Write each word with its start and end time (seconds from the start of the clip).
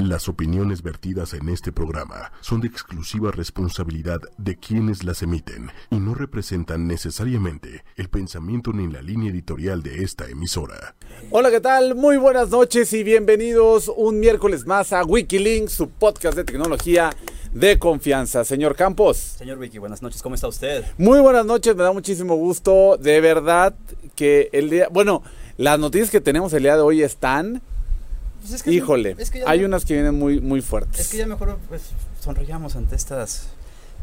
Las 0.00 0.30
opiniones 0.30 0.82
vertidas 0.82 1.34
en 1.34 1.50
este 1.50 1.72
programa 1.72 2.32
son 2.40 2.62
de 2.62 2.68
exclusiva 2.68 3.32
responsabilidad 3.32 4.18
de 4.38 4.56
quienes 4.56 5.04
las 5.04 5.22
emiten 5.22 5.70
y 5.90 5.96
no 5.96 6.14
representan 6.14 6.86
necesariamente 6.86 7.84
el 7.96 8.08
pensamiento 8.08 8.72
ni 8.72 8.90
la 8.90 9.02
línea 9.02 9.30
editorial 9.30 9.82
de 9.82 10.02
esta 10.02 10.26
emisora. 10.26 10.94
Hola, 11.30 11.50
¿qué 11.50 11.60
tal? 11.60 11.96
Muy 11.96 12.16
buenas 12.16 12.48
noches 12.48 12.90
y 12.94 13.02
bienvenidos 13.02 13.92
un 13.94 14.20
miércoles 14.20 14.66
más 14.66 14.94
a 14.94 15.04
Wikilinks, 15.04 15.72
su 15.74 15.90
podcast 15.90 16.34
de 16.34 16.44
tecnología 16.44 17.10
de 17.52 17.78
confianza. 17.78 18.42
Señor 18.46 18.76
Campos. 18.76 19.18
Señor 19.18 19.58
Wiki, 19.58 19.76
buenas 19.76 20.00
noches, 20.00 20.22
¿cómo 20.22 20.34
está 20.34 20.48
usted? 20.48 20.82
Muy 20.96 21.20
buenas 21.20 21.44
noches, 21.44 21.76
me 21.76 21.82
da 21.82 21.92
muchísimo 21.92 22.36
gusto. 22.36 22.96
De 22.96 23.20
verdad 23.20 23.74
que 24.14 24.48
el 24.54 24.70
día, 24.70 24.88
bueno, 24.90 25.22
las 25.58 25.78
noticias 25.78 26.08
que 26.08 26.22
tenemos 26.22 26.54
el 26.54 26.62
día 26.62 26.76
de 26.76 26.80
hoy 26.80 27.02
están 27.02 27.60
Pues 28.40 28.52
es 28.52 28.62
que- 28.62 28.72
Híjole, 28.72 29.14
es 29.18 29.30
que 29.30 29.40
ya 29.40 29.48
hay 29.50 29.60
me- 29.60 29.66
unas 29.66 29.84
que 29.84 29.94
vienen 29.94 30.14
muy, 30.18 30.40
muy 30.40 30.60
fuertes. 30.62 31.00
Es 31.00 31.08
que 31.08 31.18
ya 31.18 31.26
mejor 31.26 31.58
pues, 31.68 31.82
sonreíamos 32.20 32.76
ante 32.76 32.96
estas 32.96 33.48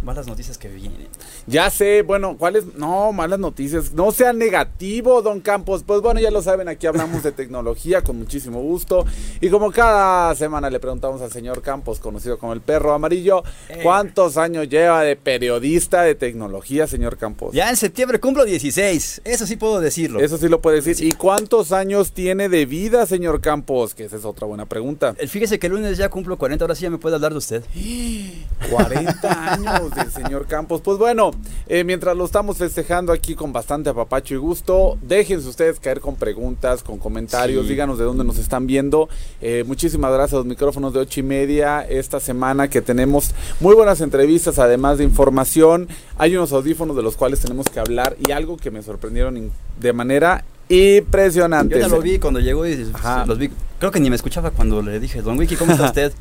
malas 0.03 0.27
noticias 0.27 0.57
que 0.57 0.69
vienen. 0.69 1.07
Ya 1.47 1.69
sé, 1.69 2.01
bueno, 2.01 2.37
¿cuáles? 2.37 2.75
No, 2.75 3.11
malas 3.11 3.39
noticias. 3.39 3.91
No 3.93 4.11
sea 4.11 4.31
negativo, 4.33 5.21
don 5.21 5.41
Campos. 5.41 5.83
Pues 5.85 6.01
bueno, 6.01 6.19
ya 6.19 6.31
lo 6.31 6.41
saben, 6.41 6.67
aquí 6.67 6.87
hablamos 6.87 7.23
de 7.23 7.31
tecnología 7.31 8.01
con 8.03 8.17
muchísimo 8.17 8.61
gusto. 8.61 9.05
Y 9.41 9.49
como 9.49 9.71
cada 9.71 10.33
semana 10.35 10.69
le 10.69 10.79
preguntamos 10.79 11.21
al 11.21 11.31
señor 11.31 11.61
Campos, 11.61 11.99
conocido 11.99 12.37
como 12.37 12.53
el 12.53 12.61
perro 12.61 12.93
amarillo, 12.93 13.43
Eh. 13.69 13.79
¿cuántos 13.83 14.37
años 14.37 14.69
lleva 14.69 15.01
de 15.03 15.15
periodista 15.15 16.01
de 16.03 16.15
tecnología, 16.15 16.87
señor 16.87 17.17
Campos? 17.17 17.53
Ya 17.53 17.69
en 17.69 17.75
septiembre 17.75 18.19
cumplo 18.19 18.45
16, 18.45 19.21
eso 19.23 19.45
sí 19.47 19.55
puedo 19.57 19.79
decirlo. 19.79 20.19
Eso 20.19 20.37
sí 20.37 20.47
lo 20.47 20.61
puede 20.61 20.81
decir. 20.81 21.05
¿Y 21.05 21.11
cuántos 21.13 21.71
años 21.71 22.11
tiene 22.11 22.49
de 22.49 22.65
vida, 22.65 23.05
señor 23.05 23.41
Campos? 23.41 23.93
Que 23.95 24.05
esa 24.05 24.15
es 24.17 24.25
otra 24.25 24.47
buena 24.47 24.65
pregunta. 24.65 25.15
Fíjese 25.27 25.59
que 25.59 25.67
el 25.67 25.73
lunes 25.73 25.97
ya 25.97 26.09
cumplo 26.09 26.37
40, 26.37 26.63
ahora 26.63 26.75
sí 26.75 26.83
ya 26.83 26.89
me 26.89 26.97
puede 26.97 27.15
hablar 27.15 27.31
de 27.31 27.37
usted. 27.39 27.63
40 28.69 29.53
años 29.53 29.86
del 29.95 30.11
señor 30.11 30.45
Campos. 30.47 30.81
Pues 30.81 30.97
bueno, 30.97 31.31
eh, 31.67 31.83
mientras 31.83 32.15
lo 32.15 32.25
estamos 32.25 32.57
festejando 32.57 33.11
aquí 33.11 33.35
con 33.35 33.53
bastante 33.53 33.89
apapacho 33.89 34.33
y 34.33 34.37
gusto, 34.37 34.97
déjense 35.01 35.47
ustedes 35.47 35.79
caer 35.79 35.99
con 36.01 36.15
preguntas, 36.15 36.83
con 36.83 36.97
comentarios, 36.97 37.63
Sí. 37.63 37.69
díganos 37.69 37.97
de 37.97 38.05
dónde 38.05 38.23
nos 38.23 38.37
están 38.37 38.67
viendo. 38.67 39.09
Eh, 39.41 39.63
muchísimas 39.67 40.11
gracias 40.11 40.33
a 40.33 40.37
los 40.37 40.45
micrófonos 40.45 40.93
de 40.93 40.99
ocho 40.99 41.19
y 41.19 41.23
media 41.23 41.81
esta 41.81 42.19
semana 42.19 42.69
que 42.69 42.81
tenemos 42.81 43.31
muy 43.59 43.75
buenas 43.75 44.01
entrevistas, 44.01 44.59
además 44.59 44.97
de 44.97 45.03
información. 45.03 45.87
Hay 46.17 46.35
unos 46.35 46.51
audífonos 46.51 46.95
de 46.95 47.03
los 47.03 47.15
cuales 47.17 47.39
tenemos 47.39 47.67
que 47.67 47.79
hablar 47.79 48.15
y 48.27 48.31
algo 48.31 48.57
que 48.57 48.71
me 48.71 48.81
sorprendieron 48.81 49.51
de 49.79 49.93
manera 49.93 50.43
impresionante. 50.69 51.75
Yo 51.75 51.81
ya 51.81 51.87
lo 51.87 52.01
vi 52.01 52.19
cuando 52.19 52.39
llegó 52.39 52.65
y 52.65 52.89
Ajá. 52.93 53.25
los 53.25 53.37
vi. 53.37 53.49
Creo 53.79 53.91
que 53.91 53.99
ni 53.99 54.09
me 54.09 54.15
escuchaba 54.15 54.51
cuando 54.51 54.81
le 54.81 54.99
dije, 54.99 55.21
Don 55.21 55.37
Wiki, 55.37 55.55
¿cómo 55.55 55.71
está 55.73 55.85
usted? 55.87 56.11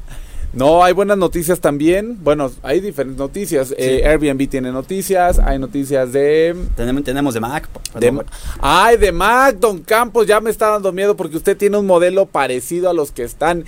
No, 0.52 0.82
hay 0.82 0.94
buenas 0.94 1.18
noticias 1.18 1.60
también. 1.60 2.18
Bueno, 2.24 2.50
hay 2.62 2.80
diferentes 2.80 3.18
noticias. 3.18 3.74
Eh, 3.76 4.02
Airbnb 4.06 4.48
tiene 4.48 4.72
noticias, 4.72 5.38
hay 5.38 5.58
noticias 5.58 6.12
de... 6.12 6.56
tenemos, 6.76 7.04
tenemos 7.04 7.34
de 7.34 7.40
Mac. 7.40 7.68
de 7.98 8.24
Ay, 8.60 8.96
de 8.96 9.12
Mac, 9.12 9.56
Don 9.58 9.80
Campos, 9.80 10.26
ya 10.26 10.40
me 10.40 10.48
está 10.50 10.68
dando 10.68 10.92
miedo 10.92 11.14
porque 11.16 11.36
usted 11.36 11.56
tiene 11.58 11.76
un 11.76 11.86
modelo 11.86 12.24
parecido 12.26 12.88
a 12.88 12.94
los 12.94 13.12
que 13.12 13.22
están 13.24 13.64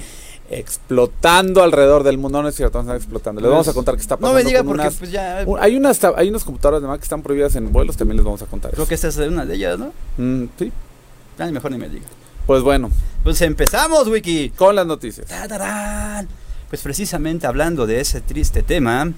explotando 0.51 1.63
alrededor 1.63 2.05
del 2.05 2.17
mundo. 2.17 2.41
No 2.43 2.49
es 2.49 2.55
cierto, 2.55 2.79
no 2.79 2.83
están 2.83 2.97
explotando. 2.97 3.41
Les 3.43 3.51
vamos 3.51 3.69
a 3.69 3.75
contar 3.75 3.95
qué 3.97 4.01
está 4.01 4.15
No 4.15 4.21
pasando. 4.23 4.39
me 4.39 4.45
diga 4.45 4.63
porque 4.65 4.81
unas- 4.81 4.97
pues 4.97 5.11
ya... 5.11 5.45
hay, 5.61 5.77
unas, 5.77 6.03
hay 6.05 6.29
unas 6.31 6.45
computadoras 6.45 6.81
de 6.81 6.89
Mac 6.89 7.01
que 7.01 7.05
están 7.05 7.23
prohibidas 7.23 7.55
en 7.57 7.71
vuelos, 7.71 7.99
también 7.99 8.17
les 8.17 8.25
vamos 8.25 8.41
a 8.41 8.47
contar. 8.47 8.71
Creo 8.71 8.85
eso. 8.85 8.89
que 8.89 8.95
esta 8.95 9.09
es 9.09 9.19
una 9.19 9.45
de 9.45 9.55
ellas, 9.57 9.79
¿no? 9.79 9.93
Mm, 10.17 10.45
sí, 10.59 10.73
Ay, 11.39 11.53
mejor 11.53 11.71
ni 11.71 11.77
me 11.79 11.89
diga. 11.89 12.07
pues 12.47 12.63
bueno, 12.63 12.91
Pues 13.23 13.43
empezamos, 13.43 14.09
Wiki. 14.09 14.51
con 14.57 14.75
las 14.75 14.87
noticias. 14.87 15.27
¡Tararán! 15.27 16.29
Pues 16.69 16.83
precisamente 16.83 17.47
hablando 17.47 17.87
de 17.87 18.01
ese 18.01 18.21
triste 18.21 18.63
tema, 18.63 19.13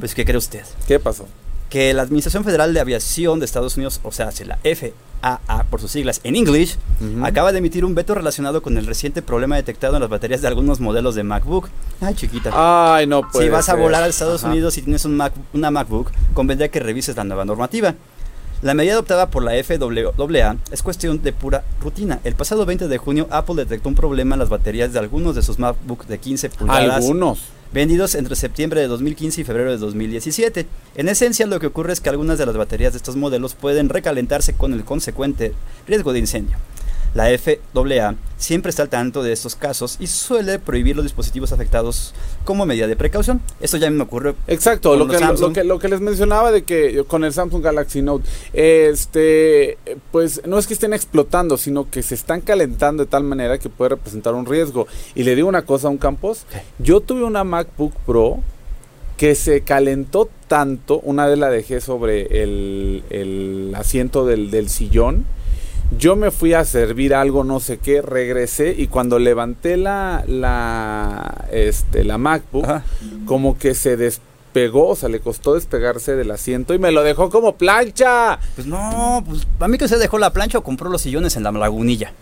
pues 0.00 0.14
¿qué 0.14 0.24
cree 0.24 0.36
usted? 0.38 0.62
¿Qué 0.86 0.98
pasó? 0.98 1.26
Que 1.70 1.92
la 1.94 2.02
Administración 2.02 2.44
Federal 2.44 2.72
de 2.74 2.80
Aviación 2.80 3.38
de 3.38 3.44
Estados 3.44 3.76
Unidos, 3.76 4.00
o 4.02 4.10
sea, 4.10 4.30
la 4.46 4.58
FAA 4.64 5.64
por 5.70 5.80
sus 5.80 5.90
siglas 5.92 6.20
en 6.24 6.34
English, 6.34 6.76
Ujú. 7.00 7.24
acaba 7.24 7.52
de 7.52 7.58
emitir 7.58 7.84
un 7.84 7.94
veto 7.94 8.14
relacionado 8.14 8.62
con 8.62 8.78
el 8.78 8.86
reciente 8.86 9.20
problema 9.22 9.54
detectado 9.56 9.94
en 9.96 10.00
las 10.00 10.10
baterías 10.10 10.40
de 10.42 10.48
algunos 10.48 10.80
modelos 10.80 11.14
de 11.14 11.22
MacBook. 11.24 11.68
Ay, 12.00 12.14
chiquita. 12.14 12.50
Ay, 12.96 13.06
no 13.06 13.20
puede 13.30 13.46
si 13.46 13.50
vas 13.50 13.68
a 13.68 13.74
volar 13.74 14.02
a 14.02 14.06
Estados 14.08 14.42
Ajá. 14.42 14.50
Unidos 14.52 14.76
y 14.78 14.82
tienes 14.82 15.04
un 15.04 15.16
Mac- 15.16 15.34
una 15.52 15.70
MacBook, 15.70 16.10
convendría 16.34 16.68
que 16.70 16.80
revises 16.80 17.14
la 17.16 17.24
nueva 17.24 17.44
normativa. 17.44 17.94
La 18.60 18.74
medida 18.74 18.94
adoptada 18.94 19.30
por 19.30 19.44
la 19.44 19.52
FAA 19.62 20.56
es 20.72 20.82
cuestión 20.82 21.22
de 21.22 21.32
pura 21.32 21.62
rutina. 21.80 22.18
El 22.24 22.34
pasado 22.34 22.66
20 22.66 22.88
de 22.88 22.98
junio, 22.98 23.28
Apple 23.30 23.54
detectó 23.54 23.88
un 23.88 23.94
problema 23.94 24.34
en 24.34 24.40
las 24.40 24.48
baterías 24.48 24.92
de 24.92 24.98
algunos 24.98 25.36
de 25.36 25.42
sus 25.42 25.60
MacBook 25.60 26.06
de 26.06 26.18
15 26.18 26.50
pulgadas 26.50 26.96
Algunos. 26.96 27.50
vendidos 27.72 28.16
entre 28.16 28.34
septiembre 28.34 28.80
de 28.80 28.88
2015 28.88 29.42
y 29.42 29.44
febrero 29.44 29.70
de 29.70 29.76
2017. 29.76 30.66
En 30.96 31.08
esencia, 31.08 31.46
lo 31.46 31.60
que 31.60 31.68
ocurre 31.68 31.92
es 31.92 32.00
que 32.00 32.08
algunas 32.08 32.36
de 32.36 32.46
las 32.46 32.56
baterías 32.56 32.94
de 32.94 32.96
estos 32.96 33.14
modelos 33.14 33.54
pueden 33.54 33.88
recalentarse 33.88 34.54
con 34.54 34.72
el 34.72 34.84
consecuente 34.84 35.54
riesgo 35.86 36.12
de 36.12 36.18
incendio. 36.18 36.56
La 37.14 37.26
FAA 37.36 38.14
siempre 38.36 38.70
está 38.70 38.82
al 38.84 38.88
tanto 38.88 39.22
de 39.22 39.32
estos 39.32 39.56
casos 39.56 39.96
y 39.98 40.06
suele 40.06 40.58
prohibir 40.58 40.94
los 40.94 41.04
dispositivos 41.04 41.52
afectados 41.52 42.14
como 42.44 42.64
medida 42.66 42.86
de 42.86 42.96
precaución. 42.96 43.40
Esto 43.60 43.76
ya 43.76 43.90
me 43.90 44.02
ocurrió. 44.02 44.36
Exacto, 44.46 44.96
lo 44.96 45.06
que, 45.06 45.14
lo, 45.14 45.18
Samsung. 45.18 45.54
que, 45.54 45.64
lo 45.64 45.78
que 45.78 45.88
les 45.88 46.00
mencionaba 46.00 46.52
de 46.52 46.62
que 46.62 47.04
con 47.06 47.24
el 47.24 47.32
Samsung 47.32 47.62
Galaxy 47.62 48.02
Note, 48.02 48.28
este, 48.52 49.78
pues 50.12 50.42
no 50.46 50.58
es 50.58 50.66
que 50.66 50.74
estén 50.74 50.92
explotando, 50.92 51.56
sino 51.56 51.90
que 51.90 52.02
se 52.02 52.14
están 52.14 52.40
calentando 52.40 53.04
de 53.04 53.10
tal 53.10 53.24
manera 53.24 53.58
que 53.58 53.68
puede 53.68 53.90
representar 53.90 54.34
un 54.34 54.46
riesgo. 54.46 54.86
Y 55.14 55.24
le 55.24 55.34
digo 55.34 55.48
una 55.48 55.62
cosa 55.62 55.88
a 55.88 55.90
un 55.90 55.98
campos, 55.98 56.44
yo 56.78 57.00
tuve 57.00 57.24
una 57.24 57.44
MacBook 57.44 57.94
Pro 58.06 58.38
que 59.16 59.34
se 59.34 59.62
calentó 59.62 60.28
tanto, 60.46 61.00
una 61.00 61.26
vez 61.26 61.38
la 61.38 61.50
dejé 61.50 61.80
sobre 61.80 62.42
el, 62.42 63.02
el 63.10 63.72
asiento 63.74 64.24
del, 64.24 64.52
del 64.52 64.68
sillón, 64.68 65.26
yo 65.96 66.16
me 66.16 66.30
fui 66.30 66.52
a 66.54 66.64
servir 66.64 67.14
algo, 67.14 67.44
no 67.44 67.60
sé 67.60 67.78
qué, 67.78 68.02
regresé 68.02 68.74
y 68.76 68.88
cuando 68.88 69.18
levanté 69.18 69.76
la, 69.76 70.22
la, 70.26 71.46
este, 71.50 72.04
la 72.04 72.18
MacBook, 72.18 72.64
Ajá. 72.64 72.84
como 73.24 73.56
que 73.58 73.74
se 73.74 73.96
despegó, 73.96 74.88
o 74.88 74.96
sea, 74.96 75.08
le 75.08 75.20
costó 75.20 75.54
despegarse 75.54 76.14
del 76.14 76.30
asiento 76.30 76.74
y 76.74 76.78
me 76.78 76.92
lo 76.92 77.02
dejó 77.02 77.30
como 77.30 77.54
plancha. 77.56 78.38
Pues 78.54 78.66
no, 78.66 79.24
pues 79.26 79.46
a 79.60 79.68
mí 79.68 79.78
que 79.78 79.88
se 79.88 79.96
dejó 79.98 80.18
la 80.18 80.32
plancha 80.32 80.58
o 80.58 80.62
compró 80.62 80.90
los 80.90 81.02
sillones 81.02 81.36
en 81.36 81.42
la 81.44 81.52
lagunilla. 81.52 82.12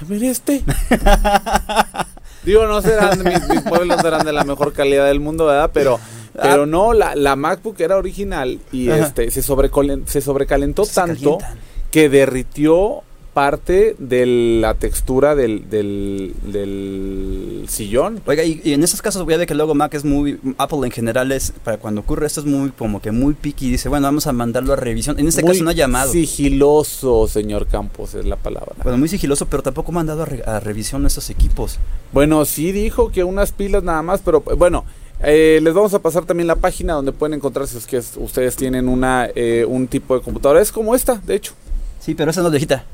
Ay, 0.00 0.06
mire 0.08 0.30
este. 0.30 0.62
Digo, 2.44 2.66
no 2.66 2.80
serán, 2.80 3.22
mis, 3.24 3.48
mis 3.48 3.64
muebles 3.64 3.96
no 3.96 4.02
serán 4.02 4.24
de 4.24 4.32
la 4.32 4.44
mejor 4.44 4.72
calidad 4.72 5.06
del 5.06 5.20
mundo, 5.20 5.46
¿verdad? 5.46 5.70
Pero, 5.74 5.98
pero 6.40 6.66
no, 6.66 6.92
la, 6.94 7.14
la 7.16 7.34
MacBook 7.36 7.78
era 7.80 7.96
original 7.96 8.60
y 8.72 8.90
Ajá. 8.90 9.06
este 9.06 9.30
se, 9.30 9.42
sobrecolen- 9.42 10.06
se 10.06 10.20
sobrecalentó 10.20 10.84
Se 10.84 10.94
tanto 10.94 11.38
calientan. 11.38 11.67
Que 11.90 12.08
derritió 12.08 13.02
parte 13.34 13.94
de 14.00 14.26
la 14.60 14.74
textura 14.74 15.36
del, 15.36 15.70
del, 15.70 16.34
del 16.44 17.64
sillón. 17.68 18.20
Oiga, 18.26 18.42
y, 18.42 18.60
y 18.64 18.72
en 18.72 18.82
estos 18.82 19.00
casos 19.00 19.24
voy 19.24 19.34
a 19.34 19.36
ver 19.36 19.46
que 19.46 19.54
luego 19.54 19.76
Mac 19.76 19.94
es 19.94 20.04
muy, 20.04 20.40
Apple 20.58 20.80
en 20.82 20.90
general 20.90 21.30
es, 21.30 21.52
para 21.62 21.76
cuando 21.76 22.00
ocurre 22.00 22.26
esto 22.26 22.40
es 22.40 22.46
muy, 22.46 22.70
como 22.70 23.00
que 23.00 23.12
muy 23.12 23.34
picky, 23.34 23.70
dice, 23.70 23.88
bueno, 23.88 24.08
vamos 24.08 24.26
a 24.26 24.32
mandarlo 24.32 24.72
a 24.72 24.76
revisión. 24.76 25.20
En 25.20 25.28
este 25.28 25.42
Muy 25.42 25.52
caso 25.52 25.62
no 25.64 25.70
ha 25.70 25.74
llamado. 25.74 26.10
Sigiloso, 26.10 27.28
señor 27.28 27.68
Campos, 27.68 28.14
es 28.14 28.24
la 28.24 28.34
palabra. 28.36 28.72
Bueno, 28.82 28.98
muy 28.98 29.08
sigiloso, 29.08 29.46
pero 29.46 29.62
tampoco 29.62 29.92
ha 29.92 29.94
mandado 29.94 30.22
a, 30.22 30.26
re- 30.26 30.42
a 30.44 30.58
revisión 30.58 31.06
estos 31.06 31.30
equipos. 31.30 31.78
Bueno, 32.12 32.44
sí 32.44 32.72
dijo 32.72 33.10
que 33.12 33.22
unas 33.22 33.52
pilas 33.52 33.84
nada 33.84 34.02
más, 34.02 34.20
pero 34.24 34.40
bueno, 34.40 34.84
eh, 35.22 35.60
les 35.62 35.74
vamos 35.74 35.94
a 35.94 36.00
pasar 36.00 36.24
también 36.24 36.48
la 36.48 36.56
página 36.56 36.94
donde 36.94 37.12
pueden 37.12 37.34
encontrar 37.34 37.68
si 37.68 37.76
es 37.78 37.86
que 37.86 37.98
es- 37.98 38.14
ustedes 38.16 38.56
tienen 38.56 38.88
una 38.88 39.28
eh, 39.32 39.64
un 39.68 39.86
tipo 39.86 40.16
de 40.16 40.22
computadora. 40.22 40.60
Es 40.60 40.72
como 40.72 40.96
esta, 40.96 41.20
de 41.24 41.36
hecho. 41.36 41.52
Sí, 42.00 42.14
pero 42.14 42.30
esa 42.30 42.40
no 42.40 42.48
es 42.48 42.52
viejita. 42.52 42.84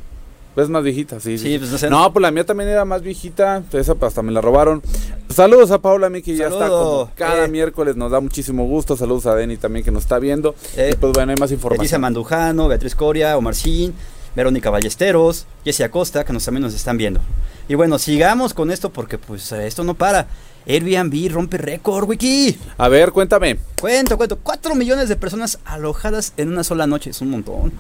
Es 0.57 0.69
más 0.69 0.85
viejita, 0.85 1.19
sí. 1.19 1.37
Sí, 1.37 1.59
pues 1.59 1.73
no 1.73 1.79
sé. 1.79 1.91
No, 1.91 2.13
pues 2.13 2.23
la 2.23 2.31
mía 2.31 2.47
también 2.47 2.71
era 2.71 2.85
más 2.85 3.03
viejita. 3.03 3.65
Esa 3.73 3.95
pues, 3.97 4.09
hasta 4.09 4.23
me 4.23 4.31
la 4.31 4.41
robaron. 4.41 4.83
Saludos 5.29 5.73
a 5.73 5.81
Paula, 5.81 6.11
mi 6.11 6.23
que 6.23 6.37
ya 6.37 6.47
está 6.47 6.69
como 6.69 7.11
cada 7.17 7.47
eh. 7.47 7.49
miércoles. 7.49 7.97
Nos 7.97 8.13
da 8.13 8.21
muchísimo 8.21 8.65
gusto. 8.65 8.97
Saludos 8.97 9.27
a 9.27 9.35
Denny 9.35 9.57
también 9.57 9.85
que 9.85 9.91
nos 9.91 10.05
está 10.05 10.21
viendo. 10.21 10.55
Eh, 10.77 10.91
y 10.93 10.97
pues 10.97 11.13
bueno, 11.13 11.33
hay 11.33 11.37
más 11.41 11.51
información. 11.51 12.01
Mandujano, 12.01 12.69
Beatriz 12.69 12.95
Coria, 12.95 13.37
Omar 13.37 13.57
Sin, 13.57 13.95
Verónica 14.37 14.71
Ballesteros, 14.71 15.47
Jessie 15.65 15.85
Acosta, 15.85 16.25
que 16.25 16.33
nos, 16.33 16.45
también 16.45 16.63
nos 16.63 16.75
están 16.75 16.99
viendo. 16.99 17.21
Y 17.69 17.75
bueno, 17.75 17.99
sigamos 17.99 18.55
con 18.55 18.71
esto 18.71 18.91
porque 18.91 19.19
pues 19.19 19.51
esto 19.51 19.83
no 19.83 19.95
para. 19.95 20.29
Airbnb 20.67 21.33
rompe 21.33 21.59
récord, 21.59 22.09
Wiki. 22.09 22.57
A 22.79 22.89
ver, 22.89 23.11
cuéntame. 23.11 23.59
Cuento, 23.81 24.17
cuento. 24.17 24.39
4 24.41 24.77
millones 24.77 25.09
de 25.09 25.17
personas 25.17 25.59
alojadas 25.65 26.33
en 26.37 26.49
una 26.49 26.63
sola 26.63 26.87
noche. 26.87 27.11
Es 27.11 27.21
un 27.21 27.31
montón. 27.31 27.73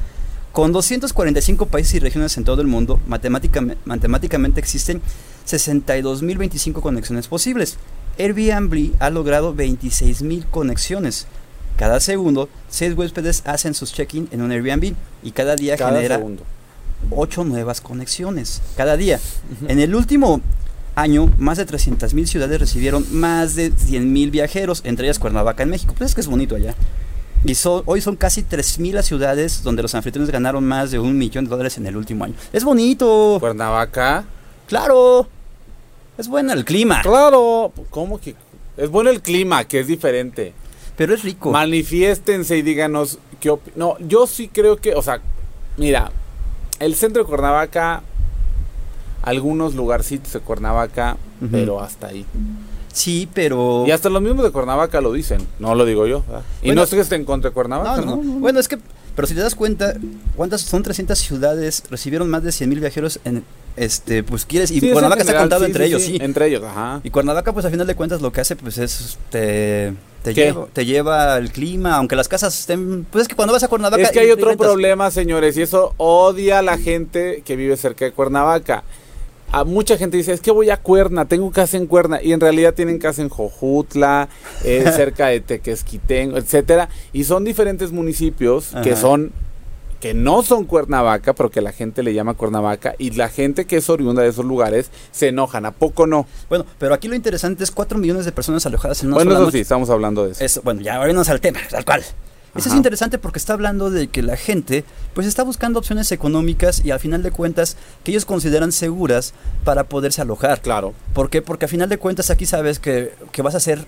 Con 0.55 0.71
245 0.71 1.67
países 1.67 1.95
y 1.95 1.99
regiones 1.99 2.37
en 2.37 2.45
todo 2.45 2.62
el 2.62 2.69
mundo, 2.69 3.01
matemáticamente, 3.09 3.83
matemáticamente 3.87 4.61
existen 4.61 5.03
62.025 5.49 6.81
conexiones 6.81 7.27
posibles. 7.27 7.77
Airbnb 8.21 8.93
ha 9.01 9.11
logrado 9.11 9.53
26.000 9.53 10.49
conexiones. 10.49 11.27
Cada 11.77 11.99
segundo, 11.99 12.49
6 12.69 12.95
huéspedes 12.95 13.43
hacen 13.47 13.75
sus 13.75 13.93
check-in 13.93 14.29
en 14.31 14.43
un 14.43 14.53
Airbnb 14.53 14.95
y 15.25 15.33
cada 15.33 15.56
día 15.56 15.77
Cada 15.77 15.97
genera 15.97 16.19
segundo. 16.19 16.45
8 17.11 17.43
nuevas 17.43 17.81
conexiones. 17.81 18.62
Cada 18.77 18.97
día. 18.97 19.19
En 19.67 19.81
el 19.81 19.93
último 19.93 20.41
año, 20.95 21.35
más 21.37 21.59
de 21.59 21.67
300.000 21.67 22.27
ciudades 22.27 22.61
recibieron 22.61 23.05
más 23.11 23.56
de 23.56 23.73
100.000 23.73 24.31
viajeros, 24.31 24.83
entre 24.85 25.09
ellas 25.09 25.19
Cuernavaca 25.19 25.65
en 25.65 25.71
México. 25.71 25.95
Pues 25.99 26.11
es 26.11 26.15
que 26.15 26.21
es 26.21 26.29
bonito 26.29 26.55
allá. 26.55 26.77
Y 27.44 27.55
so- 27.55 27.82
hoy 27.87 28.00
son 28.00 28.17
casi 28.17 28.43
3.000 28.43 28.94
las 28.94 29.06
ciudades 29.06 29.62
donde 29.62 29.82
los 29.82 29.94
anfitriones 29.94 30.31
ganaron 30.32 30.64
más 30.64 30.91
de 30.91 30.99
un 30.99 31.17
millón 31.19 31.44
de 31.44 31.50
dólares 31.50 31.76
en 31.76 31.87
el 31.87 31.96
último 31.96 32.25
año. 32.25 32.35
Es 32.52 32.64
bonito. 32.64 33.37
Cuernavaca. 33.41 34.25
Claro. 34.67 35.29
Es 36.17 36.29
bueno 36.29 36.52
el 36.52 36.64
clima, 36.64 37.02
Claro. 37.02 37.73
¿Cómo 37.91 38.19
que? 38.20 38.35
Es 38.76 38.88
bueno 38.88 39.11
el 39.11 39.20
clima, 39.20 39.64
que 39.64 39.81
es 39.81 39.87
diferente. 39.87 40.55
pero 40.96 41.12
es 41.14 41.23
rico. 41.25 41.50
Manifiéstense 41.50 42.56
y 42.56 42.62
díganos 42.62 43.19
qué 43.41 43.50
opi- 43.50 43.73
No, 43.75 43.96
yo 43.99 44.26
sí 44.29 44.49
creo 44.49 44.76
que, 44.76 44.94
o 44.94 45.02
sea, 45.02 45.20
mira, 45.76 46.12
el 46.79 46.94
centro 46.94 47.23
de 47.25 47.29
Cuernavaca, 47.29 48.02
algunos 49.23 49.75
lugarcitos 49.75 50.32
de 50.32 50.41
Cuernavaca, 50.41 51.17
pero 51.50 51.81
hasta 51.81 52.06
ahí. 52.08 52.25
Sí, 52.94 53.29
pero... 53.35 53.85
Y 53.87 53.91
hasta 53.91 54.08
los 54.08 54.23
mismos 54.23 54.44
de 54.44 54.50
Cuernavaca 54.52 55.00
lo 55.00 55.12
dicen, 55.12 55.41
no 55.58 55.75
lo 55.75 55.85
digo 55.85 56.06
yo. 56.06 56.23
Y 56.62 56.73
no 56.73 56.87
sé 56.87 56.94
que 56.96 57.02
esté 57.02 57.17
en 57.17 57.25
contra 57.25 57.50
de 57.50 57.55
Cuernavaca, 57.55 58.00
No, 58.00 58.06
¿no? 58.06 58.17
no, 58.17 58.23
no. 58.23 58.32
Bueno, 58.41 58.61
es 58.61 58.69
que, 58.69 58.79
pero 59.17 59.26
si 59.29 59.35
te 59.35 59.41
das 59.41 59.55
cuenta, 59.56 59.94
¿cuántas 60.37 60.61
son 60.62 60.82
300 60.82 61.19
ciudades? 61.19 61.82
Recibieron 61.91 62.31
más 62.31 62.43
de 62.44 62.52
100 62.52 62.70
mil 62.70 62.79
viajeros 62.81 63.19
en, 63.25 63.44
este, 63.76 64.23
pues 64.23 64.46
quieres, 64.46 64.70
y 64.70 64.79
Sí, 64.79 64.87
es 64.87 64.93
Cuernavaca 64.93 65.23
está 65.23 65.37
contado 65.37 65.62
sí, 65.62 65.67
entre 65.67 65.85
sí, 65.87 65.88
ellos, 65.91 66.02
sí. 66.02 66.19
Entre 66.20 66.46
ellos, 66.46 66.62
ajá. 66.62 67.00
Y 67.02 67.11
Cuernavaca, 67.11 67.52
pues 67.52 67.67
a 67.67 67.70
final 67.70 67.87
de 67.87 67.96
cuentas 67.96 68.23
lo 68.23 68.31
que 68.32 68.41
hace, 68.41 68.55
pues 68.55 68.79
es, 68.79 69.19
te, 69.31 69.93
te, 70.23 70.55
te 70.73 70.85
lleva 70.87 71.37
el 71.37 71.50
clima, 71.50 71.96
aunque 71.96 72.14
las 72.14 72.29
casas 72.29 72.56
estén, 72.56 73.05
pues 73.11 73.23
es 73.23 73.29
que 73.29 73.35
cuando 73.35 73.52
vas 73.52 73.64
a 73.64 73.69
Cuernavaca... 73.69 74.00
Es 74.02 74.12
que 74.12 74.20
hay 74.20 74.31
otro 74.31 74.50
rentas- 74.50 74.67
problema, 74.69 75.11
señores, 75.11 75.56
y 75.56 75.62
eso 75.62 75.94
odia 75.96 76.61
a 76.61 76.62
la 76.62 76.79
gente 76.79 77.43
que 77.44 77.56
vive 77.56 77.76
cerca 77.76 78.05
de 78.05 78.12
Cuernavaca. 78.12 78.85
A 79.55 79.62
mucha 79.62 79.97
gente 79.97 80.17
dice, 80.17 80.33
es 80.33 80.41
que 80.41 80.51
voy 80.51 80.71
a 80.71 80.79
Cuerna, 80.79 81.27
tengo 81.27 81.49
casa 81.53 81.77
en 81.77 81.87
Cuerna, 81.87 82.21
y 82.21 82.33
en 82.33 82.41
realidad 82.41 82.75
tienen 82.75 82.99
casa 82.99 83.23
en 83.23 83.29
Jojutla, 83.29 84.29
eh, 84.65 84.85
cerca 84.93 85.29
de 85.29 85.41
Tequesquitengo, 85.41 86.39
etcétera, 86.39 86.89
y 87.12 87.23
son 87.23 87.45
diferentes 87.45 87.93
municipios 87.93 88.73
que 88.83 88.97
son 88.97 89.31
que 90.01 90.12
no 90.12 90.43
son 90.43 90.65
Cuernavaca, 90.65 91.35
pero 91.35 91.51
que 91.51 91.61
la 91.61 91.71
gente 91.71 92.03
le 92.03 92.12
llama 92.12 92.35
Cuernavaca, 92.35 92.97
y 92.99 93.12
la 93.12 93.29
gente 93.29 93.65
que 93.65 93.77
es 93.77 93.89
oriunda 93.89 94.23
de 94.23 94.31
esos 94.31 94.45
lugares 94.45 94.91
se 95.12 95.29
enojan, 95.29 95.67
¿a 95.67 95.71
poco 95.71 96.09
no? 96.09 96.27
Bueno, 96.49 96.67
pero 96.81 96.93
aquí 96.93 97.06
lo 97.06 97.15
interesante 97.15 97.62
es 97.62 97.71
4 97.71 97.97
millones 97.97 98.25
de 98.25 98.33
personas 98.33 98.67
alojadas 98.67 99.03
en 99.03 99.11
una 99.11 99.15
bueno, 99.19 99.31
sola 99.31 99.39
eso 99.39 99.47
noche. 99.47 99.59
sí, 99.59 99.62
estamos 99.62 99.89
hablando 99.89 100.27
de 100.27 100.33
eso. 100.33 100.45
Eso, 100.45 100.62
bueno, 100.62 100.81
ya 100.81 100.99
vámonos 100.99 101.29
al 101.29 101.41
tema, 101.41 101.61
tal 101.71 101.85
cual. 101.85 102.03
Eso 102.56 102.69
es 102.69 102.75
interesante 102.77 103.19
porque 103.19 103.39
está 103.39 103.53
hablando 103.53 103.91
de 103.91 104.09
que 104.09 104.23
la 104.23 104.37
gente 104.37 104.85
pues 105.12 105.27
está 105.27 105.43
buscando 105.43 105.79
opciones 105.79 106.12
económicas 106.12 106.85
y 106.85 106.91
al 106.93 107.01
final 107.01 107.23
de 107.23 107.31
cuentas 107.33 107.77
que 108.05 108.12
ellos 108.12 108.25
consideran 108.25 108.71
seguras 108.73 109.35
para 109.65 109.85
poderse 109.85 110.23
alojar. 110.23 110.61
Claro. 110.62 110.95
¿Por 111.15 111.31
qué? 111.31 111.43
Porque 111.43 111.65
al 111.65 111.71
final 111.71 111.89
de 111.89 111.99
cuentas 111.99 112.31
aquí 112.31 112.47
sabes 112.47 112.79
que, 112.79 113.12
que 113.33 113.43
vas 113.43 113.55
a 113.55 113.56
hacer, 113.56 113.85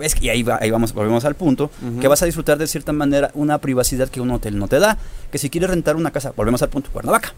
es, 0.00 0.14
que- 0.14 0.26
y 0.26 0.28
ahí, 0.30 0.42
va- 0.42 0.58
ahí 0.60 0.70
vamos, 0.70 0.92
volvemos 0.94 1.24
al 1.24 1.36
punto, 1.36 1.70
que 2.00 2.08
vas 2.08 2.20
a 2.22 2.26
disfrutar 2.26 2.58
de 2.58 2.66
cierta 2.66 2.92
manera 2.92 3.30
una 3.34 3.58
privacidad 3.58 4.08
que 4.08 4.20
un 4.20 4.30
hotel 4.32 4.58
no 4.58 4.66
te 4.68 4.78
da. 4.80 4.98
Que 5.30 5.38
si 5.38 5.48
quieres 5.48 5.70
rentar 5.70 5.94
una 5.96 6.10
casa, 6.10 6.32
volvemos 6.36 6.60
al 6.62 6.70
punto, 6.70 6.90
Cuernavaca. 6.90 7.34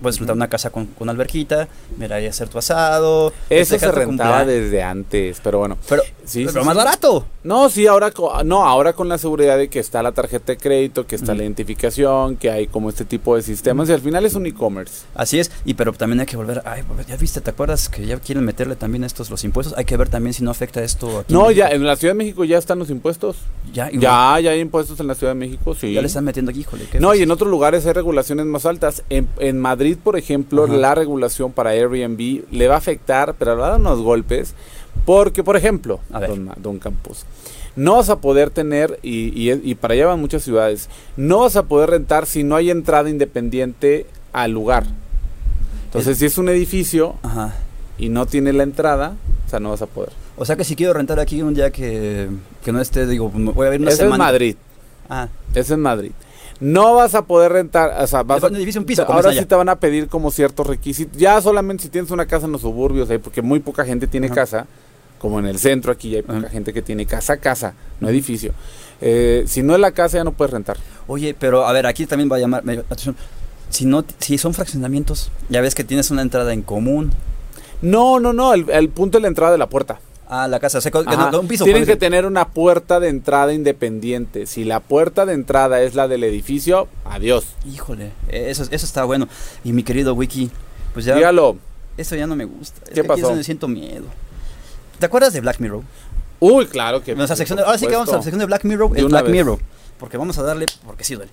Puedes 0.00 0.18
rentar 0.18 0.34
una 0.36 0.48
casa 0.48 0.70
con, 0.70 0.86
con 0.86 1.08
alberquita, 1.10 1.68
mira 1.98 2.16
ahí 2.16 2.26
hacer 2.26 2.48
tu 2.48 2.58
asado. 2.58 3.32
Eso 3.50 3.78
se 3.78 3.92
rentaba 3.92 4.44
desde 4.44 4.82
antes, 4.82 5.40
pero 5.42 5.58
bueno. 5.58 5.76
Pero, 5.88 6.02
Sí, 6.24 6.44
pero 6.46 6.60
sí, 6.60 6.66
más 6.66 6.74
sí. 6.76 6.78
barato. 6.78 7.26
No, 7.42 7.68
sí, 7.70 7.86
ahora 7.88 8.12
no, 8.44 8.64
ahora 8.64 8.92
con 8.92 9.08
la 9.08 9.18
seguridad 9.18 9.58
de 9.58 9.68
que 9.68 9.80
está 9.80 10.00
la 10.02 10.12
tarjeta 10.12 10.52
de 10.52 10.58
crédito, 10.58 11.06
que 11.06 11.16
está 11.16 11.34
la 11.34 11.42
identificación, 11.42 12.36
que 12.36 12.50
hay 12.50 12.66
como 12.68 12.88
este 12.88 13.04
tipo 13.04 13.34
de 13.36 13.42
sistemas 13.42 13.88
y 13.88 13.92
al 13.92 14.00
final 14.00 14.24
es 14.24 14.34
un 14.34 14.46
e-commerce. 14.46 15.04
Así 15.14 15.38
es, 15.40 15.50
y 15.64 15.74
pero 15.74 15.92
también 15.92 16.20
hay 16.20 16.26
que 16.26 16.36
volver, 16.36 16.62
ay, 16.64 16.82
pues, 16.86 17.06
ya 17.06 17.16
viste, 17.16 17.40
¿te 17.40 17.50
acuerdas 17.50 17.88
que 17.88 18.06
ya 18.06 18.18
quieren 18.18 18.44
meterle 18.44 18.76
también 18.76 19.02
estos 19.04 19.28
los 19.30 19.42
impuestos? 19.44 19.76
Hay 19.76 19.84
que 19.84 19.96
ver 19.96 20.08
también 20.08 20.32
si 20.34 20.42
no 20.44 20.50
afecta 20.50 20.82
esto 20.82 21.20
aquí. 21.20 21.32
No, 21.32 21.50
ya 21.50 21.68
en 21.68 21.84
la 21.84 21.96
Ciudad 21.96 22.14
de 22.14 22.18
México 22.18 22.44
ya 22.44 22.58
están 22.58 22.78
los 22.78 22.90
impuestos. 22.90 23.36
ya, 23.72 23.90
y- 23.90 23.98
Ya, 23.98 24.38
ya 24.40 24.50
hay 24.52 24.60
impuestos 24.60 24.98
en 25.00 25.06
la 25.08 25.14
Ciudad 25.14 25.32
de 25.32 25.38
México, 25.38 25.74
sí. 25.74 25.92
ya 25.92 26.00
le 26.00 26.06
están 26.06 26.24
metiendo 26.24 26.50
aquí, 26.50 26.60
híjole. 26.60 26.84
qué 26.90 27.00
No, 27.00 27.14
y 27.14 27.22
en 27.22 27.30
otros 27.30 27.50
lugares 27.50 27.84
hay 27.86 27.92
regulaciones 27.92 28.46
más 28.46 28.66
altas. 28.66 29.02
En, 29.10 29.28
en 29.38 29.58
Madrid, 29.58 29.89
por 29.98 30.16
ejemplo, 30.16 30.64
Ajá. 30.64 30.74
la 30.76 30.94
regulación 30.94 31.52
para 31.52 31.70
Airbnb 31.70 32.44
le 32.50 32.68
va 32.68 32.74
a 32.74 32.78
afectar, 32.78 33.34
pero 33.38 33.54
le 33.54 33.60
va 33.60 33.66
a 33.68 33.70
dar 33.72 33.80
unos 33.80 34.00
golpes. 34.00 34.54
Porque, 35.06 35.42
por 35.44 35.56
ejemplo, 35.56 36.00
don, 36.10 36.50
don 36.58 36.78
Campos, 36.78 37.24
no 37.76 37.96
vas 37.96 38.10
a 38.10 38.16
poder 38.20 38.50
tener, 38.50 38.98
y, 39.02 39.28
y, 39.50 39.52
y 39.70 39.74
para 39.76 39.94
allá 39.94 40.06
van 40.08 40.20
muchas 40.20 40.42
ciudades, 40.42 40.88
no 41.16 41.40
vas 41.40 41.56
a 41.56 41.62
poder 41.62 41.90
rentar 41.90 42.26
si 42.26 42.42
no 42.44 42.56
hay 42.56 42.70
entrada 42.70 43.08
independiente 43.08 44.06
al 44.32 44.50
lugar. 44.50 44.84
Entonces, 45.86 46.12
Es- 46.12 46.18
si 46.18 46.26
es 46.26 46.38
un 46.38 46.48
edificio 46.48 47.14
Ajá. 47.22 47.54
y 47.98 48.08
no 48.08 48.26
tiene 48.26 48.52
la 48.52 48.62
entrada, 48.64 49.14
o 49.46 49.50
sea, 49.50 49.60
no 49.60 49.70
vas 49.70 49.82
a 49.82 49.86
poder. 49.86 50.10
O 50.36 50.44
sea 50.44 50.56
que 50.56 50.64
si 50.64 50.74
quiero 50.76 50.92
rentar 50.92 51.18
aquí 51.20 51.40
un 51.42 51.54
día 51.54 51.70
que, 51.70 52.28
que 52.64 52.72
no 52.72 52.80
esté, 52.80 53.06
digo, 53.06 53.30
voy 53.30 53.66
a 53.66 53.70
ver 53.70 53.80
una 53.80 53.90
es 53.90 53.96
semana. 53.96 54.24
Madrid. 54.24 54.56
Ah, 55.08 55.28
es 55.54 55.70
Madrid. 55.76 56.12
No 56.60 56.94
vas 56.94 57.14
a 57.14 57.24
poder 57.24 57.52
rentar, 57.52 58.02
o 58.02 58.06
sea, 58.06 58.22
vas 58.22 58.44
a, 58.44 58.48
un 58.48 58.84
piso, 58.84 59.04
ahora 59.08 59.32
sí 59.32 59.46
te 59.46 59.54
van 59.54 59.70
a 59.70 59.76
pedir 59.76 60.08
como 60.08 60.30
ciertos 60.30 60.66
requisitos. 60.66 61.16
Ya 61.16 61.40
solamente 61.40 61.84
si 61.84 61.88
tienes 61.88 62.10
una 62.10 62.26
casa 62.26 62.44
en 62.46 62.52
los 62.52 62.60
suburbios, 62.60 63.08
ahí, 63.08 63.16
porque 63.16 63.40
muy 63.40 63.60
poca 63.60 63.84
gente 63.84 64.06
tiene 64.06 64.26
Ajá. 64.26 64.34
casa, 64.34 64.66
como 65.18 65.38
en 65.38 65.46
el 65.46 65.58
centro 65.58 65.90
aquí 65.90 66.10
ya 66.10 66.16
hay 66.18 66.22
poca 66.22 66.38
Ajá. 66.38 66.48
gente 66.50 66.74
que 66.74 66.82
tiene 66.82 67.06
casa, 67.06 67.38
casa, 67.38 67.72
no 67.98 68.10
edificio. 68.10 68.52
Eh, 69.00 69.44
si 69.46 69.62
no 69.62 69.74
es 69.74 69.80
la 69.80 69.92
casa 69.92 70.18
ya 70.18 70.24
no 70.24 70.32
puedes 70.32 70.52
rentar. 70.52 70.76
oye, 71.06 71.34
pero 71.38 71.66
a 71.66 71.72
ver, 71.72 71.86
aquí 71.86 72.04
también 72.04 72.30
va 72.30 72.36
a 72.36 72.40
llamar 72.40 72.62
atención. 72.62 73.16
Si 73.70 73.86
no, 73.86 74.04
si 74.18 74.36
son 74.36 74.52
fraccionamientos, 74.52 75.30
ya 75.48 75.62
ves 75.62 75.74
que 75.74 75.84
tienes 75.84 76.10
una 76.10 76.20
entrada 76.22 76.52
en 76.52 76.60
común. 76.60 77.10
No, 77.80 78.20
no, 78.20 78.34
no, 78.34 78.52
el, 78.52 78.68
el 78.68 78.90
punto 78.90 79.16
es 79.16 79.22
la 79.22 79.28
entrada 79.28 79.52
de 79.52 79.58
la 79.58 79.68
puerta. 79.68 80.00
Ah, 80.32 80.46
la 80.46 80.60
casa, 80.60 80.78
o 80.78 80.80
sea, 80.80 80.92
que 80.92 80.98
Ajá. 80.98 81.30
no- 81.32 81.40
un 81.40 81.48
piso. 81.48 81.64
Tienen 81.64 81.84
que 81.84 81.96
tener 81.96 82.24
una 82.24 82.48
puerta 82.48 83.00
de 83.00 83.08
entrada 83.08 83.52
independiente. 83.52 84.46
Si 84.46 84.62
la 84.64 84.78
puerta 84.78 85.26
de 85.26 85.32
entrada 85.34 85.82
es 85.82 85.96
la 85.96 86.06
del 86.06 86.22
edificio, 86.22 86.86
adiós. 87.04 87.46
Híjole, 87.66 88.12
eso, 88.28 88.62
eso 88.70 88.86
está 88.86 89.02
bueno. 89.04 89.26
Y 89.64 89.72
mi 89.72 89.82
querido 89.82 90.14
Wiki, 90.14 90.48
pues 90.94 91.04
ya... 91.04 91.16
Dígalo. 91.16 91.56
Eso 91.96 92.14
ya 92.14 92.26
no 92.28 92.36
me 92.36 92.44
gusta. 92.44 92.80
Es 92.84 92.90
¿Qué 92.90 92.94
que 92.94 93.00
aquí 93.00 93.08
es 93.08 93.16
pasó? 93.16 93.28
donde 93.28 93.42
siento 93.44 93.66
miedo. 93.66 94.04
¿Te 95.00 95.06
acuerdas 95.06 95.32
de 95.32 95.40
Black 95.40 95.58
Mirror? 95.58 95.82
Uy, 96.38 96.66
claro 96.66 97.02
que. 97.02 97.14
Nuestra 97.16 97.34
sección 97.36 97.56
de- 97.58 97.64
ahora 97.64 97.76
sí 97.76 97.86
que 97.86 97.92
vamos 97.94 98.08
a 98.10 98.16
la 98.16 98.22
sección 98.22 98.38
de 98.38 98.46
Black 98.46 98.64
Mirror. 98.64 98.92
De 98.92 99.00
Es 99.00 99.06
Black 99.06 99.24
vez. 99.24 99.32
Mirror. 99.32 99.58
Porque 99.98 100.16
vamos 100.16 100.38
a 100.38 100.42
darle, 100.42 100.66
porque 100.86 101.04
sí 101.04 101.14
duele. 101.16 101.30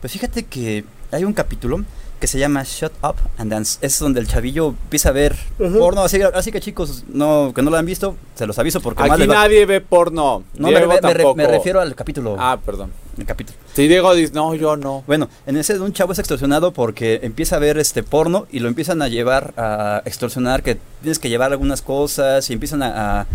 Pues 0.00 0.12
fíjate 0.12 0.44
que 0.46 0.84
hay 1.12 1.24
un 1.24 1.32
capítulo 1.34 1.84
que 2.20 2.26
se 2.26 2.38
llama 2.38 2.62
Shut 2.64 2.92
Up 3.02 3.16
and 3.38 3.50
Dance. 3.50 3.78
Es 3.80 3.98
donde 3.98 4.20
el 4.20 4.28
chavillo 4.28 4.68
empieza 4.68 5.08
a 5.08 5.12
ver 5.12 5.36
porno. 5.58 6.02
Así, 6.02 6.20
así 6.22 6.52
que 6.52 6.60
chicos, 6.60 7.04
no, 7.12 7.52
que 7.54 7.62
no 7.62 7.70
lo 7.70 7.78
han 7.78 7.86
visto, 7.86 8.14
se 8.34 8.46
los 8.46 8.58
aviso 8.58 8.80
porque 8.80 9.02
más 9.02 9.12
Aquí 9.18 9.26
va- 9.26 9.34
nadie 9.34 9.64
ve 9.66 9.80
porno. 9.80 10.44
No, 10.54 10.68
me, 10.68 10.74
Diego 10.78 10.86
me- 10.88 11.00
me 11.00 11.00
re- 11.00 11.14
tampoco. 11.14 11.34
me 11.36 11.46
refiero 11.46 11.80
al 11.80 11.94
capítulo. 11.94 12.36
Ah, 12.38 12.58
perdón. 12.64 12.92
el 13.18 13.26
capítulo. 13.26 13.58
Si 13.74 13.86
Diego 13.88 14.14
dice, 14.14 14.32
no, 14.34 14.54
yo 14.54 14.76
no. 14.76 15.02
Bueno, 15.06 15.28
en 15.46 15.56
ese 15.56 15.78
un 15.78 15.92
chavo 15.92 16.12
es 16.12 16.18
extorsionado 16.18 16.72
porque 16.72 17.20
empieza 17.22 17.56
a 17.56 17.58
ver 17.58 17.76
este 17.78 18.02
porno 18.02 18.46
y 18.50 18.60
lo 18.60 18.68
empiezan 18.68 19.02
a 19.02 19.08
llevar 19.08 19.52
a 19.58 20.00
extorsionar, 20.06 20.62
que 20.62 20.78
tienes 21.02 21.18
que 21.18 21.28
llevar 21.28 21.52
algunas 21.52 21.82
cosas 21.82 22.48
y 22.48 22.52
empiezan 22.54 22.82
a, 22.82 23.20
a- 23.22 23.26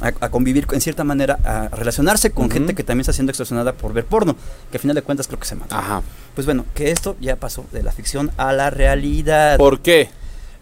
a- 0.00 0.24
a 0.24 0.28
convivir 0.30 0.66
en 0.72 0.80
cierta 0.80 1.04
manera, 1.04 1.38
a 1.44 1.68
relacionarse 1.76 2.30
con 2.30 2.50
gente 2.50 2.74
que 2.74 2.82
también 2.82 3.02
está 3.02 3.12
siendo 3.12 3.30
extorsionada 3.30 3.72
por 3.72 3.92
ver 3.92 4.04
porno, 4.06 4.34
que 4.70 4.76
al 4.78 4.80
final 4.80 4.94
de 4.96 5.02
cuentas 5.02 5.26
creo 5.26 5.38
que 5.38 5.46
se 5.46 5.54
mata. 5.54 5.78
Ajá. 5.78 6.02
Pues 6.34 6.46
bueno, 6.46 6.64
que 6.74 6.90
esto 6.90 7.16
ya 7.20 7.36
pasó 7.36 7.64
de 7.72 7.82
la 7.82 7.92
ficción 7.92 8.30
a 8.36 8.52
la 8.52 8.70
realidad. 8.70 9.58
¿Por 9.58 9.80
qué? 9.80 10.08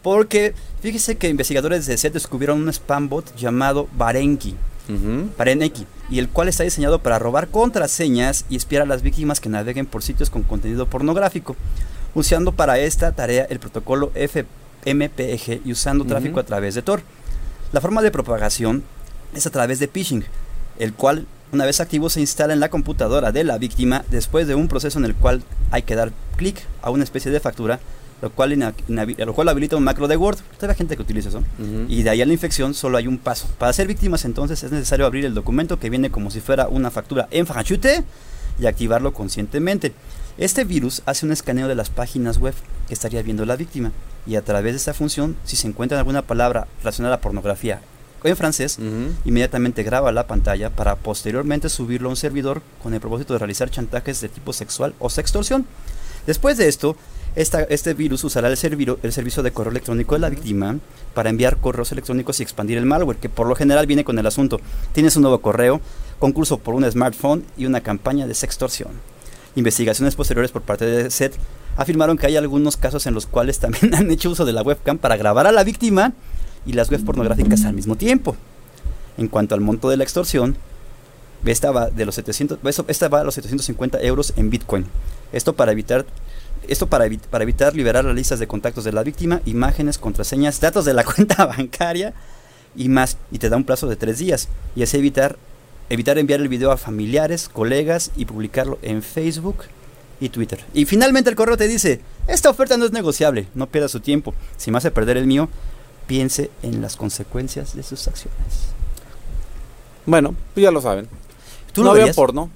Porque 0.03 0.55
fíjese 0.83 1.17
que 1.17 1.29
investigadores 1.29 1.87
de 1.87 1.97
SET 1.99 2.13
descubrieron 2.15 2.61
un 2.61 2.69
spam 2.71 3.09
bot 3.09 3.35
llamado 3.37 3.89
Barenki. 3.97 4.57
Pareneki, 5.37 5.87
y 6.11 6.19
el 6.19 6.29
cual 6.29 6.49
está 6.49 6.65
diseñado 6.65 6.99
para 6.99 7.17
robar 7.21 7.47
contraseñas 7.47 8.45
y 8.49 8.57
espiar 8.57 8.83
a 8.83 8.87
las 8.87 9.03
víctimas 9.03 9.39
que 9.39 9.49
naveguen 9.49 9.87
por 9.87 10.03
sitios 10.03 10.31
con 10.31 10.43
contenido 10.43 10.87
pornográfico, 10.87 11.55
usando 12.17 12.51
para 12.51 12.77
esta 12.81 13.13
tarea 13.13 13.47
el 13.51 13.61
protocolo 13.61 14.11
FMPEG 14.17 15.61
y 15.65 15.71
usando 15.71 16.05
tráfico 16.05 16.41
a 16.41 16.43
través 16.43 16.75
de 16.75 16.83
Tor. 16.83 17.03
La 17.73 17.81
forma 17.81 18.03
de 18.03 18.11
propagación 18.11 18.83
es 19.35 19.47
a 19.47 19.51
través 19.51 19.79
de 19.79 19.89
phishing, 19.89 20.25
el 20.79 20.95
cual 20.95 21.27
una 21.53 21.65
vez 21.65 21.81
activo 21.81 22.09
se 22.11 22.21
instala 22.21 22.53
en 22.53 22.61
la 22.61 22.69
computadora 22.69 23.33
de 23.33 23.43
la 23.45 23.59
víctima 23.59 24.05
después 24.09 24.47
de 24.47 24.55
un 24.55 24.69
proceso 24.69 24.99
en 24.99 25.05
el 25.05 25.15
cual 25.15 25.43
hay 25.71 25.83
que 25.83 25.97
dar 25.97 26.13
clic 26.37 26.63
a 26.81 26.91
una 26.91 27.05
especie 27.05 27.33
de 27.33 27.41
factura, 27.41 27.81
lo 28.23 28.31
cual, 28.31 28.75
lo 28.89 29.35
cual 29.35 29.49
habilita 29.49 29.77
un 29.77 29.83
macro 29.83 30.07
de 30.07 30.17
Word. 30.17 30.39
Todavía 30.57 30.73
hay 30.73 30.79
gente 30.79 30.95
que 30.95 31.03
utiliza 31.03 31.31
eso. 31.31 31.39
Ujú. 31.39 31.87
Y 31.89 32.03
de 32.03 32.11
ahí 32.11 32.23
a 32.23 32.27
la 32.27 32.33
infección 32.33 32.75
solo 32.75 32.99
hay 32.99 33.09
un 33.09 33.19
paso. 33.19 33.49
Para 33.59 33.73
ser 33.73 33.89
víctimas 33.89 34.25
entonces 34.25 34.63
es 34.63 34.71
necesario 34.71 35.07
abrir 35.07 35.25
el 35.25 35.35
documento 35.35 35.79
que 35.81 35.91
viene 35.91 36.11
como 36.11 36.31
si 36.31 36.41
fuera 36.41 36.69
una 36.69 36.91
factura 36.91 37.27
en 37.31 37.47
franchute 37.47 38.05
y 38.61 38.67
activarlo 38.67 39.13
conscientemente. 39.13 39.93
Este 40.39 40.65
virus 40.65 41.03
hace 41.07 41.27
un 41.27 41.33
escaneo 41.33 41.67
de 41.67 41.75
las 41.75 41.91
páginas 41.91 42.39
web 42.39 42.55
que 42.87 42.95
estaría 42.95 43.23
viendo 43.23 43.45
la 43.45 43.57
víctima 43.57 43.91
y 44.27 44.37
a 44.37 44.43
través 44.43 44.75
de 44.75 44.77
esta 44.77 44.95
función, 44.95 45.37
si 45.45 45.57
se 45.57 45.67
encuentra 45.67 45.99
alguna 45.99 46.23
palabra 46.23 46.69
relacionada 46.81 47.17
a 47.17 47.21
pornografía 47.21 47.81
en 48.25 48.37
francés, 48.37 48.79
inmediatamente 49.25 49.83
graba 49.83 50.13
la 50.13 50.27
pantalla 50.27 50.71
para 50.71 50.97
posteriormente 50.97 51.69
subirlo 51.69 52.09
a 52.09 52.11
un 52.11 52.17
servidor 52.17 52.63
con 52.83 52.95
el 52.95 53.01
propósito 53.01 53.33
de 53.33 53.39
realizar 53.39 53.71
chantajes 53.71 54.21
de 54.21 54.29
tipo 54.29 54.53
sexual 54.53 54.95
o 54.99 55.09
sextorsión. 55.11 55.67
Después 56.27 56.57
de 56.59 56.69
esto, 56.69 56.97
esta- 57.37 57.63
este 57.63 57.95
virus 57.95 58.25
usará 58.25 58.49
el, 58.49 58.57
serviro- 58.57 58.99
el 59.03 59.13
servicio 59.13 59.43
de 59.43 59.53
correo 59.53 59.71
electrónico 59.71 60.15
de 60.15 60.21
la 60.21 60.29
víctima 60.31 60.79
para 61.15 61.31
enviar 61.31 61.57
correos 61.59 61.93
electrónicos 61.93 62.41
y 62.41 62.43
expandir 62.43 62.77
el 62.79 62.87
malware, 62.87 63.17
que 63.19 63.29
por 63.29 63.47
lo 63.47 63.55
general 63.55 63.87
viene 63.87 64.05
con 64.05 64.19
el 64.19 64.27
asunto. 64.27 64.61
Tienes 64.93 65.17
un 65.17 65.23
nuevo 65.23 65.41
correo, 65.41 65.81
concurso 66.19 66.59
por 66.59 66.75
un 66.75 66.91
smartphone 66.91 67.45
y 67.57 67.67
una 67.67 67.81
campaña 67.81 68.27
de 68.27 68.35
sextorsión. 68.35 68.91
Investigaciones 69.57 70.15
posteriores 70.15 70.53
por 70.53 70.63
parte 70.63 70.85
de 70.85 71.11
SET 71.11 71.35
afirmaron 71.77 72.17
que 72.19 72.27
hay 72.27 72.37
algunos 72.37 72.77
casos 72.77 73.07
en 73.07 73.15
los 73.15 73.27
cuales 73.27 73.59
también 73.59 73.95
han 73.95 74.11
hecho 74.11 74.31
uso 74.31 74.45
de 74.45 74.53
la 74.53 74.63
webcam 74.63 74.99
para 74.99 75.17
grabar 75.17 75.47
a 75.47 75.53
la 75.53 75.65
víctima 75.65 76.13
y 76.67 76.73
las 76.73 76.91
webs 76.91 77.05
pornográficas 77.05 77.65
al 77.65 77.75
mismo 77.75 77.97
tiempo. 77.97 78.37
En 79.19 79.29
cuanto 79.29 79.55
al 79.55 79.61
monto 79.61 79.89
de 79.91 79.97
la 79.97 80.05
extorsión, 80.05 80.57
esta 81.45 81.71
va, 81.71 81.91
de 81.91 82.05
los 82.07 82.15
700, 82.15 82.59
eso- 82.65 82.85
esta 82.89 83.09
va 83.09 83.21
a 83.21 83.25
los 83.25 83.35
750 83.35 84.01
euros 84.03 84.33
en 84.37 84.51
Bitcoin. 84.51 84.87
Esto 85.33 85.55
para 85.55 85.73
evitar 85.73 86.05
esto 86.69 86.87
para, 86.89 87.07
para 87.31 87.43
evitar 87.43 87.75
liberar 87.75 88.05
las 88.05 88.15
listas 88.15 88.39
de 88.39 88.47
contactos 88.47 88.85
de 88.85 88.93
la 88.93 89.03
víctima, 89.03 89.41
imágenes, 89.47 89.97
contraseñas, 89.99 90.61
datos 90.61 90.85
de 90.85 90.93
la 90.95 91.05
cuenta 91.17 91.47
bancaria 91.47 92.13
y 92.77 92.89
más. 92.91 93.17
Y 93.33 93.39
te 93.39 93.49
da 93.49 93.57
un 93.57 93.65
plazo 93.65 93.89
de 93.89 93.97
tres 93.97 94.19
días. 94.19 94.49
Y 94.77 94.83
así 94.83 94.99
evitar, 94.99 95.37
evitar 95.89 96.19
enviar 96.19 96.41
el 96.41 96.49
video 96.49 96.71
a 96.71 96.77
familiares, 96.77 97.49
colegas 97.49 98.11
y 98.15 98.27
publicarlo 98.27 98.79
en 98.83 99.03
Facebook 99.03 99.65
y 100.21 100.29
Twitter. 100.29 100.61
Y 100.75 100.85
finalmente 100.85 101.31
el 101.31 101.35
correo 101.37 101.57
te 101.57 101.67
dice, 101.67 102.03
esta 102.29 102.51
oferta 102.51 102.77
no 102.77 102.85
es 102.85 102.93
negociable, 102.93 103.49
no 103.55 103.67
pierda 103.67 103.89
su 103.89 104.01
tiempo. 104.01 104.35
Si 104.59 104.71
me 104.71 104.79
hace 104.79 104.91
perder 104.91 105.17
el 105.17 105.27
mío, 105.27 105.49
piense 106.11 106.51
en 106.65 106.83
las 106.83 106.97
consecuencias 106.97 107.77
de 107.77 107.85
sus 107.85 108.09
acciones. 108.09 108.73
Bueno, 110.07 110.35
pues 110.53 110.65
ya 110.65 110.73
lo 110.73 110.81
saben. 110.81 111.07
¿Tú 111.73 111.85
no 111.85 111.93
vean 111.93 112.13
porno. 112.17 112.51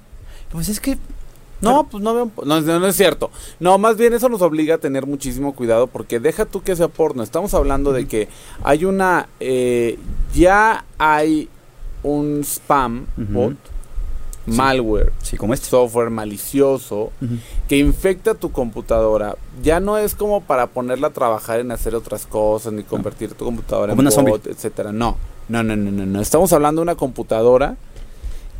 Pues 0.51 0.67
es 0.67 0.81
que 0.81 0.97
No, 1.61 1.87
pues 1.87 2.03
no 2.03 2.13
vean 2.13 2.33
no, 2.43 2.59
no, 2.59 2.85
es 2.85 2.97
cierto. 2.97 3.31
No, 3.61 3.77
más 3.77 3.95
bien 3.95 4.11
eso 4.13 4.27
nos 4.27 4.41
obliga 4.41 4.75
a 4.75 4.77
tener 4.77 5.05
muchísimo 5.05 5.55
cuidado 5.55 5.87
porque 5.87 6.19
deja 6.19 6.43
tú 6.43 6.63
que 6.63 6.75
sea 6.75 6.89
porno. 6.89 7.23
Estamos 7.23 7.53
hablando 7.53 7.93
de 7.93 8.09
que 8.09 8.27
hay 8.61 8.83
una... 8.83 9.29
eh, 9.39 9.97
ya 10.33 10.83
hay 10.97 11.47
un 12.03 12.41
spam 12.43 13.07
bot, 13.15 13.55
malware, 14.47 15.11
sí, 15.21 15.37
como 15.37 15.53
este. 15.53 15.67
software 15.67 16.09
malicioso 16.09 17.11
que 17.67 17.77
infecta 17.77 18.33
tu 18.35 18.51
computadora. 18.51 19.35
Ya 19.63 19.79
no 19.79 19.97
es 19.97 20.15
como 20.15 20.41
para 20.41 20.67
ponerla 20.67 21.07
a 21.07 21.11
trabajar 21.11 21.59
en 21.59 21.71
hacer 21.71 21.95
otras 21.95 22.25
cosas 22.25 22.73
ni 22.73 22.83
convertir 22.83 23.33
tu 23.33 23.45
computadora 23.45 23.91
Como 23.91 24.01
en 24.01 24.07
una 24.07 24.11
zombie. 24.11 24.31
bot, 24.31 24.47
etcétera. 24.47 24.91
No, 24.91 25.17
no, 25.49 25.63
no, 25.63 25.75
no, 25.75 25.91
no, 25.91 26.05
no. 26.05 26.21
Estamos 26.21 26.53
hablando 26.53 26.81
de 26.81 26.83
una 26.83 26.95
computadora 26.95 27.75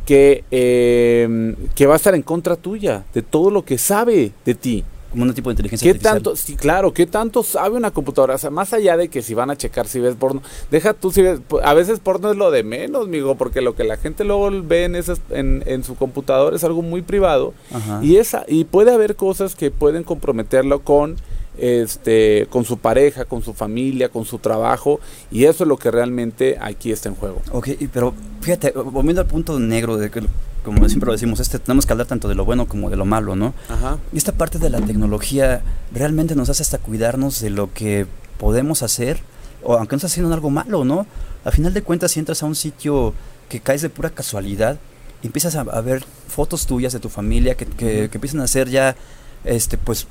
que 0.04 0.44
eh, 0.52 1.54
que 1.74 1.86
va 1.86 1.94
a 1.94 1.96
estar 1.96 2.14
en 2.14 2.22
contra 2.22 2.56
tuya 2.56 3.04
de 3.12 3.22
todo 3.22 3.50
lo 3.50 3.64
que 3.64 3.76
sabe 3.78 4.32
de 4.44 4.54
ti. 4.54 4.84
Como 5.16 5.30
un 5.30 5.34
tipo 5.34 5.48
de 5.48 5.54
inteligencia 5.54 5.84
¿Qué 5.86 5.90
artificial. 5.90 6.14
tanto? 6.14 6.36
Sí, 6.36 6.56
claro, 6.56 6.92
¿qué 6.92 7.06
tanto 7.06 7.42
sabe 7.42 7.76
una 7.76 7.90
computadora? 7.90 8.34
O 8.34 8.38
sea, 8.38 8.50
más 8.50 8.74
allá 8.74 8.98
de 8.98 9.08
que 9.08 9.22
si 9.22 9.32
van 9.32 9.50
a 9.50 9.56
checar 9.56 9.86
si 9.86 9.98
ves 9.98 10.14
porno, 10.14 10.42
deja 10.70 10.92
tú 10.92 11.10
si 11.10 11.22
ves, 11.22 11.40
a 11.62 11.72
veces 11.72 12.00
porno 12.00 12.30
es 12.30 12.36
lo 12.36 12.50
de 12.50 12.62
menos, 12.62 13.06
amigo, 13.06 13.34
porque 13.36 13.62
lo 13.62 13.74
que 13.74 13.84
la 13.84 13.96
gente 13.96 14.24
luego 14.24 14.50
ve 14.62 14.84
en, 14.84 14.94
esas, 14.94 15.20
en, 15.30 15.62
en 15.64 15.84
su 15.84 15.94
computadora 15.96 16.54
es 16.54 16.64
algo 16.64 16.82
muy 16.82 17.00
privado 17.00 17.54
Ajá. 17.72 18.00
y 18.02 18.16
esa 18.16 18.44
y 18.46 18.64
puede 18.64 18.92
haber 18.92 19.16
cosas 19.16 19.54
que 19.54 19.70
pueden 19.70 20.04
comprometerlo 20.04 20.80
con 20.80 21.16
este 21.58 22.46
con 22.50 22.64
su 22.64 22.78
pareja, 22.78 23.24
con 23.24 23.42
su 23.42 23.54
familia, 23.54 24.08
con 24.08 24.24
su 24.24 24.38
trabajo 24.38 25.00
y 25.30 25.44
eso 25.44 25.64
es 25.64 25.68
lo 25.68 25.76
que 25.76 25.90
realmente 25.90 26.58
aquí 26.60 26.92
está 26.92 27.08
en 27.08 27.14
juego. 27.14 27.40
Ok, 27.52 27.68
pero 27.92 28.14
fíjate, 28.40 28.72
volviendo 28.72 29.20
al 29.20 29.26
punto 29.26 29.58
negro 29.58 29.96
de 29.96 30.10
que, 30.10 30.22
como 30.64 30.86
siempre 30.88 31.06
lo 31.06 31.12
decimos, 31.12 31.40
este, 31.40 31.58
tenemos 31.58 31.86
que 31.86 31.92
hablar 31.92 32.06
tanto 32.06 32.28
de 32.28 32.34
lo 32.34 32.44
bueno 32.44 32.66
como 32.66 32.90
de 32.90 32.96
lo 32.96 33.04
malo, 33.04 33.36
¿no? 33.36 33.54
Ajá. 33.68 33.98
Y 34.12 34.18
esta 34.18 34.32
parte 34.32 34.58
de 34.58 34.70
la 34.70 34.80
tecnología 34.80 35.62
realmente 35.92 36.34
nos 36.34 36.48
hace 36.48 36.62
hasta 36.62 36.78
cuidarnos 36.78 37.40
de 37.40 37.50
lo 37.50 37.72
que 37.72 38.06
podemos 38.38 38.82
hacer, 38.82 39.20
o 39.62 39.74
aunque 39.74 39.94
no 39.94 39.98
estés 39.98 40.12
haciendo 40.12 40.32
algo 40.34 40.50
malo, 40.50 40.84
¿no? 40.84 41.06
A 41.44 41.50
final 41.50 41.72
de 41.72 41.82
cuentas, 41.82 42.12
si 42.12 42.20
entras 42.20 42.42
a 42.42 42.46
un 42.46 42.54
sitio 42.54 43.14
que 43.48 43.60
caes 43.60 43.82
de 43.82 43.88
pura 43.88 44.10
casualidad, 44.10 44.78
empiezas 45.22 45.56
a, 45.56 45.60
a 45.60 45.80
ver 45.80 46.04
fotos 46.28 46.66
tuyas 46.66 46.92
de 46.92 46.98
tu 46.98 47.08
familia 47.08 47.54
que, 47.54 47.66
que 47.66 48.10
empiezan 48.12 48.40
a 48.40 48.46
ser 48.46 48.68
ya, 48.68 48.96
este, 49.44 49.78
pues, 49.78 50.06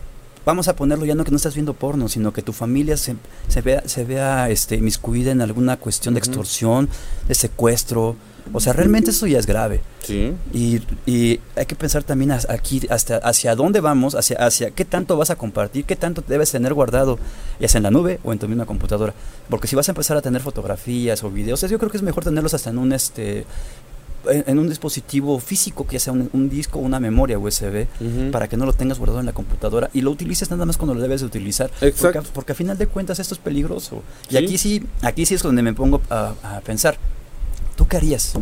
vamos 0.46 0.68
a 0.68 0.76
ponerlo 0.76 1.06
ya 1.06 1.16
no 1.16 1.24
que 1.24 1.32
no 1.32 1.38
estás 1.38 1.56
viendo 1.56 1.74
porno, 1.74 2.08
sino 2.08 2.32
que 2.32 2.42
tu 2.42 2.54
familia 2.54 2.98
se, 2.98 3.16
se 3.48 3.62
vea, 3.62 3.84
se 3.86 4.04
vea 4.06 4.50
este, 4.50 4.76
inmiscuida 4.76 5.32
en 5.32 5.42
alguna 5.42 5.78
cuestión 5.78 6.14
de 6.14 6.20
extorsión, 6.20 6.90
de 7.28 7.36
secuestro. 7.36 8.16
O 8.54 8.60
sea, 8.60 8.74
realmente 8.74 9.10
eso 9.10 9.26
ya 9.26 9.40
es 9.40 9.48
grave. 9.48 9.82
Sí. 10.04 10.32
Y, 10.54 10.82
y 11.08 11.40
hay 11.56 11.66
que 11.66 11.76
pensar 11.76 12.04
también 12.04 12.32
aquí 12.32 12.82
hasta 12.92 13.18
hacia 13.18 13.56
dónde 13.56 13.80
vamos, 13.80 14.14
hacia, 14.14 14.38
hacia 14.38 14.70
qué 14.70 14.86
tanto 14.86 15.18
vas 15.18 15.32
a 15.32 15.36
compartir, 15.36 15.86
qué 15.86 15.96
tanto 15.96 16.24
debes 16.28 16.52
tener 16.52 16.76
guardado, 16.76 17.18
ya 17.60 17.68
sea 17.68 17.80
en 17.80 17.84
la 17.84 17.92
nube 17.92 18.20
o 18.24 18.32
en 18.32 18.38
tu 18.38 18.48
misma 18.48 18.68
computadora. 18.68 19.16
Porque 19.50 19.68
si 19.68 19.76
vas 19.76 19.90
a 19.90 19.94
empezar 19.94 20.16
a 20.16 20.22
tener 20.22 20.44
fotografías 20.44 21.24
o 21.24 21.32
videos, 21.32 21.62
yo 21.62 21.80
creo 21.80 21.90
que 21.90 21.98
es 21.98 22.04
mejor 22.04 22.24
tenerlos 22.24 22.54
hasta 22.54 22.70
en 22.70 22.78
un 22.78 22.94
este 22.94 23.48
en, 24.30 24.60
un 24.60 24.68
dispositivo 24.70 25.40
físico, 25.40 25.86
que 25.88 25.94
ya 25.94 26.00
sea 26.00 26.14
un, 26.14 26.30
un 26.34 26.50
disco 26.50 26.80
o 26.80 26.82
una 26.82 27.00
memoria 27.00 27.38
USB, 27.40 27.86
para 28.32 28.48
que 28.48 28.58
no 28.58 28.66
lo 28.66 28.74
tengas 28.74 28.98
guardado 29.00 29.20
en 29.20 29.26
la 29.26 29.34
computadora 29.34 29.90
y 29.94 30.02
lo 30.02 30.12
utilices 30.12 30.50
nada 30.52 30.66
más 30.66 30.78
cuando 30.78 30.94
lo 30.96 31.02
debes 31.02 31.22
de 31.22 31.28
utilizar. 31.28 31.70
Exacto. 31.82 32.20
Porque, 32.20 32.30
porque 32.34 32.52
a 32.52 32.56
final 32.56 32.78
de 32.78 32.88
cuentas 32.88 33.20
esto 33.20 33.34
es 33.34 33.40
peligroso. 33.40 34.02
Y 34.30 34.38
aquí 34.38 34.58
sí, 34.58 34.84
aquí 35.02 35.26
sí 35.26 35.36
es 35.36 35.42
donde 35.44 35.62
me 35.62 35.74
pongo 35.74 36.02
a, 36.10 36.34
a 36.44 36.62
pensar. 36.62 36.98
¿Tú 37.76 37.88
qué 37.88 37.98
harías? 37.98 38.34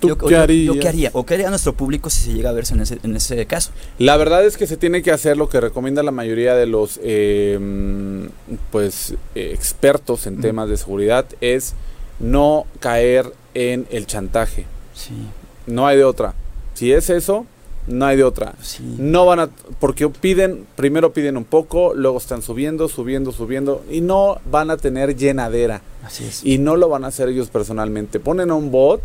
¿Tú 0.00 0.08
yo, 0.08 0.18
qué 0.18 0.24
yo- 0.24 0.30
yo 0.30 0.40
harías? 0.42 0.76
qué 0.80 0.88
haría? 0.88 1.10
¿O 1.12 1.24
qué 1.24 1.34
haría 1.34 1.48
nuestro 1.50 1.74
público 1.74 2.10
si 2.10 2.20
se 2.24 2.32
llega 2.34 2.50
a 2.50 2.52
verse 2.52 2.74
en 2.74 2.80
ese, 2.80 2.98
en 3.04 3.14
ese 3.14 3.46
caso? 3.46 3.70
La 3.98 4.16
verdad 4.16 4.44
es 4.44 4.56
que 4.56 4.66
se 4.66 4.76
tiene 4.76 5.00
que 5.02 5.12
hacer 5.12 5.36
lo 5.36 5.48
que 5.48 5.60
recomienda 5.60 6.02
la 6.02 6.10
mayoría 6.10 6.54
de 6.56 6.66
los 6.66 6.98
eh, 7.04 7.56
mm, 7.60 8.24
pues 8.72 9.14
eh, 9.36 9.52
expertos 9.54 10.26
en 10.26 10.40
temas 10.40 10.68
de 10.68 10.76
seguridad 10.76 11.26
es 11.40 11.74
no 12.18 12.66
caer 12.80 13.32
en 13.54 13.86
el 13.90 14.06
chantaje. 14.06 14.66
Sí, 14.94 15.14
No 15.66 15.86
hay 15.86 15.96
de 15.96 16.04
otra. 16.04 16.34
Si 16.74 16.92
es 16.92 17.10
eso, 17.10 17.46
no 17.86 18.06
hay 18.06 18.16
de 18.16 18.24
otra. 18.24 18.54
sí. 18.62 18.82
No 18.98 19.26
van 19.26 19.40
a 19.40 19.48
porque 19.80 20.08
piden, 20.08 20.66
primero 20.76 21.12
piden 21.12 21.36
un 21.36 21.44
poco, 21.44 21.94
luego 21.94 22.18
están 22.18 22.42
subiendo, 22.42 22.88
subiendo, 22.88 23.32
subiendo 23.32 23.82
y 23.90 24.00
no 24.00 24.38
van 24.50 24.70
a 24.70 24.76
tener 24.76 25.16
llenadera 25.16 25.82
Así 26.04 26.24
es. 26.24 26.44
y 26.44 26.58
no 26.58 26.76
lo 26.76 26.88
van 26.88 27.04
a 27.04 27.08
hacer 27.08 27.28
ellos 27.28 27.48
personalmente. 27.48 28.20
Ponen 28.20 28.50
a 28.50 28.54
un 28.54 28.70
bot 28.70 29.00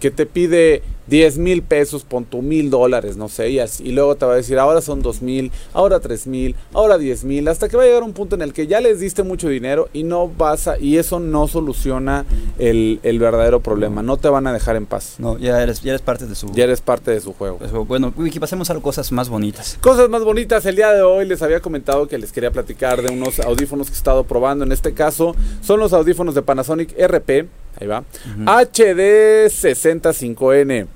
que 0.00 0.10
te 0.10 0.26
pide 0.26 0.82
10 1.06 1.38
mil 1.38 1.62
pesos, 1.62 2.04
pon 2.04 2.24
tu 2.24 2.42
mil 2.42 2.70
dólares, 2.70 3.16
no 3.16 3.28
sé, 3.28 3.50
y, 3.50 3.58
así- 3.58 3.84
y 3.84 3.92
luego 3.92 4.16
te 4.16 4.26
va 4.26 4.32
a 4.32 4.36
decir, 4.36 4.58
ahora 4.58 4.80
son 4.80 5.02
dos 5.02 5.22
mil, 5.22 5.52
ahora 5.72 6.00
tres 6.00 6.26
mil, 6.26 6.54
ahora 6.72 6.98
10 6.98 7.24
mil, 7.24 7.46
hasta 7.48 7.68
que 7.68 7.76
va 7.76 7.82
a 7.84 7.86
llegar 7.86 8.02
un 8.02 8.12
punto 8.12 8.34
en 8.34 8.42
el 8.42 8.52
que 8.52 8.66
ya 8.66 8.80
les 8.80 9.00
diste 9.00 9.22
mucho 9.22 9.48
dinero 9.48 9.88
y 9.92 10.02
no 10.02 10.28
vas 10.28 10.68
a, 10.68 10.78
y 10.78 10.98
eso 10.98 11.20
no 11.20 11.46
soluciona 11.48 12.24
el, 12.58 13.00
el 13.02 13.18
verdadero 13.18 13.60
problema, 13.60 14.02
no 14.02 14.16
te 14.16 14.28
van 14.28 14.46
a 14.46 14.52
dejar 14.52 14.76
en 14.76 14.86
paz. 14.86 15.16
No, 15.18 15.38
ya 15.38 15.62
eres, 15.62 15.80
ya 15.82 15.90
eres 15.92 16.02
parte 16.02 16.26
de 16.26 16.34
su... 16.34 16.50
Ya 16.52 16.64
eres 16.64 16.80
parte 16.80 17.10
de 17.10 17.20
su 17.20 17.32
juego. 17.32 17.58
bueno, 17.86 18.12
Wiki, 18.16 18.40
pasemos 18.40 18.70
a 18.70 18.74
cosas 18.80 19.12
más 19.12 19.28
bonitas. 19.28 19.78
Cosas 19.80 20.08
más 20.08 20.24
bonitas, 20.24 20.66
el 20.66 20.76
día 20.76 20.92
de 20.92 21.02
hoy 21.02 21.26
les 21.26 21.40
había 21.42 21.60
comentado 21.60 22.08
que 22.08 22.18
les 22.18 22.32
quería 22.32 22.50
platicar 22.50 23.02
de 23.02 23.12
unos 23.12 23.38
audífonos 23.40 23.88
que 23.88 23.94
he 23.94 23.96
estado 23.96 24.24
probando. 24.24 24.64
En 24.64 24.72
este 24.72 24.92
caso 24.92 25.34
son 25.62 25.80
los 25.80 25.92
audífonos 25.92 26.34
de 26.34 26.42
Panasonic 26.42 26.94
RP, 26.98 27.46
ahí 27.80 27.86
va, 27.86 28.00
Ujú. 28.00 28.44
HD 28.50 29.46
65N. 29.48 30.86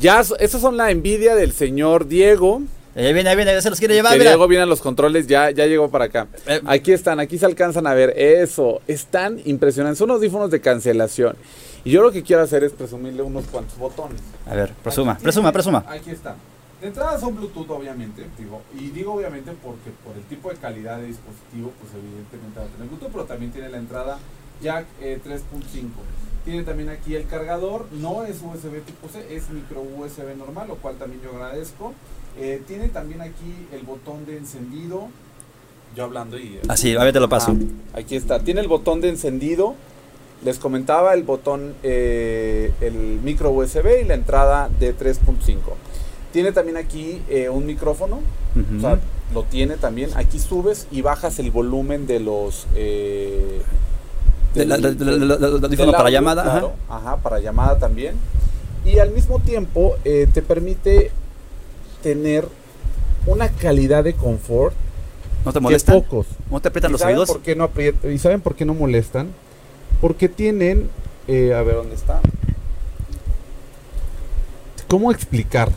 Ya, 0.00 0.20
esos 0.20 0.60
son 0.60 0.76
la 0.76 0.90
envidia 0.90 1.34
del 1.34 1.52
señor 1.52 2.06
Diego. 2.08 2.62
Ahí 2.94 3.12
viene, 3.14 3.30
ahí 3.30 3.36
viene, 3.36 3.52
ya 3.54 3.62
se 3.62 3.70
los 3.70 3.78
quiere 3.78 3.94
llevar, 3.94 4.12
Que 4.12 4.18
mira. 4.18 4.30
Diego 4.32 4.46
viene 4.48 4.64
a 4.64 4.66
los 4.66 4.80
controles, 4.82 5.26
ya, 5.26 5.50
ya 5.50 5.66
llegó 5.66 5.90
para 5.90 6.06
acá. 6.06 6.26
Eh, 6.46 6.60
Aquí 6.66 6.92
están, 6.92 7.20
aquí 7.20 7.38
se 7.38 7.46
alcanzan 7.46 7.86
a 7.86 7.94
ver. 7.94 8.10
Eso, 8.16 8.82
están 8.86 9.40
impresionantes. 9.44 9.98
Son 9.98 10.10
audífonos 10.10 10.50
de 10.50 10.60
cancelación. 10.60 11.36
Y 11.84 11.90
yo 11.90 12.02
lo 12.02 12.12
que 12.12 12.22
quiero 12.22 12.42
hacer 12.42 12.64
es 12.64 12.72
presumirle 12.72 13.22
unos 13.22 13.44
cuantos 13.46 13.78
botones. 13.78 14.20
a 14.46 14.54
ver, 14.54 14.72
presuma, 14.82 15.12
Aquí 15.12 15.22
presuma, 15.22 15.44
tiene- 15.50 15.52
presuma. 15.52 15.84
Aquí 15.88 16.10
está. 16.10 16.36
De 16.80 16.88
entrada 16.88 17.18
son 17.18 17.36
Bluetooth, 17.36 17.70
obviamente. 17.70 18.26
Digo, 18.36 18.60
y 18.78 18.90
digo 18.90 19.14
obviamente 19.14 19.52
porque 19.62 19.90
por 20.04 20.16
el 20.16 20.22
tipo 20.24 20.50
de 20.50 20.56
calidad 20.56 20.98
de 20.98 21.06
dispositivo, 21.06 21.72
pues 21.80 21.92
evidentemente 21.94 22.58
va 22.58 22.66
a 22.66 22.68
tener 22.68 22.88
Bluetooth, 22.88 23.10
pero 23.12 23.24
también 23.24 23.52
tiene 23.52 23.68
la 23.68 23.78
entrada 23.78 24.18
jack 24.60 24.84
eh, 25.00 25.18
3.5. 25.24 25.86
Tiene 26.44 26.64
también 26.64 26.88
aquí 26.88 27.14
el 27.14 27.26
cargador, 27.26 27.86
no 27.92 28.24
es 28.24 28.36
USB 28.42 28.82
tipo 28.84 29.08
C, 29.08 29.24
es 29.34 29.48
micro 29.50 29.80
USB 29.80 30.36
normal, 30.36 30.66
lo 30.68 30.76
cual 30.76 30.96
también 30.96 31.22
yo 31.22 31.30
agradezco. 31.30 31.94
Eh, 32.38 32.60
tiene 32.66 32.88
también 32.88 33.20
aquí 33.20 33.68
el 33.72 33.82
botón 33.82 34.26
de 34.26 34.38
encendido. 34.38 35.08
Yo 35.94 36.04
hablando 36.04 36.38
y... 36.38 36.58
Así, 36.68 36.96
a 36.96 37.04
ver, 37.04 37.12
te 37.12 37.20
lo 37.20 37.28
paso. 37.28 37.54
Ah, 37.92 37.98
aquí 37.98 38.16
está. 38.16 38.40
Tiene 38.40 38.60
el 38.60 38.68
botón 38.68 39.00
de 39.00 39.10
encendido. 39.10 39.74
Les 40.44 40.58
comentaba 40.58 41.14
el 41.14 41.22
botón, 41.22 41.74
eh, 41.84 42.72
el 42.80 43.20
micro 43.22 43.50
USB 43.52 44.02
y 44.02 44.04
la 44.04 44.14
entrada 44.14 44.68
de 44.80 44.96
3.5. 44.96 45.58
Tiene 46.32 46.50
también 46.50 46.76
aquí 46.76 47.22
eh, 47.28 47.48
un 47.50 47.66
micrófono. 47.66 48.20
O 48.76 48.80
sea, 48.80 48.98
lo 49.32 49.44
tiene 49.44 49.76
también. 49.76 50.10
Aquí 50.16 50.40
subes 50.40 50.88
y 50.90 51.02
bajas 51.02 51.38
el 51.38 51.52
volumen 51.52 52.08
de 52.08 52.18
los... 52.18 52.66
del- 54.54 54.68
del 54.82 54.98
del 54.98 55.32
audífono 55.64 55.92
para 55.92 56.04
audio, 56.04 56.12
llamada, 56.12 56.42
ajá. 56.42 56.50
claro. 56.52 56.72
Ajá, 56.88 57.16
para 57.18 57.38
llamada 57.40 57.78
también. 57.78 58.14
Y 58.84 58.98
al 58.98 59.10
mismo 59.12 59.38
tiempo 59.38 59.96
eh, 60.04 60.28
te 60.32 60.42
permite 60.42 61.10
tener 62.02 62.46
una 63.26 63.48
calidad 63.48 64.02
de 64.04 64.14
confort 64.14 64.74
¿No 65.44 65.52
te 65.52 65.60
molestan? 65.60 65.96
Que 65.96 66.02
pocos. 66.02 66.26
¿No 66.50 66.60
te 66.60 66.68
aprietan 66.68 66.90
¿Y 66.90 66.92
los 66.92 67.02
oídos? 67.02 67.28
Por 67.28 67.40
qué 67.42 67.56
no 67.56 67.70
¿Y 68.08 68.18
saben 68.18 68.40
por 68.40 68.54
qué 68.54 68.64
no 68.64 68.74
molestan? 68.74 69.28
Porque 70.00 70.28
tienen... 70.28 70.88
eh, 71.28 71.52
a 71.54 71.62
ver, 71.62 71.74
¿dónde 71.76 71.94
está? 71.96 72.20
¿Cómo 74.88 75.10
explicar? 75.10 75.70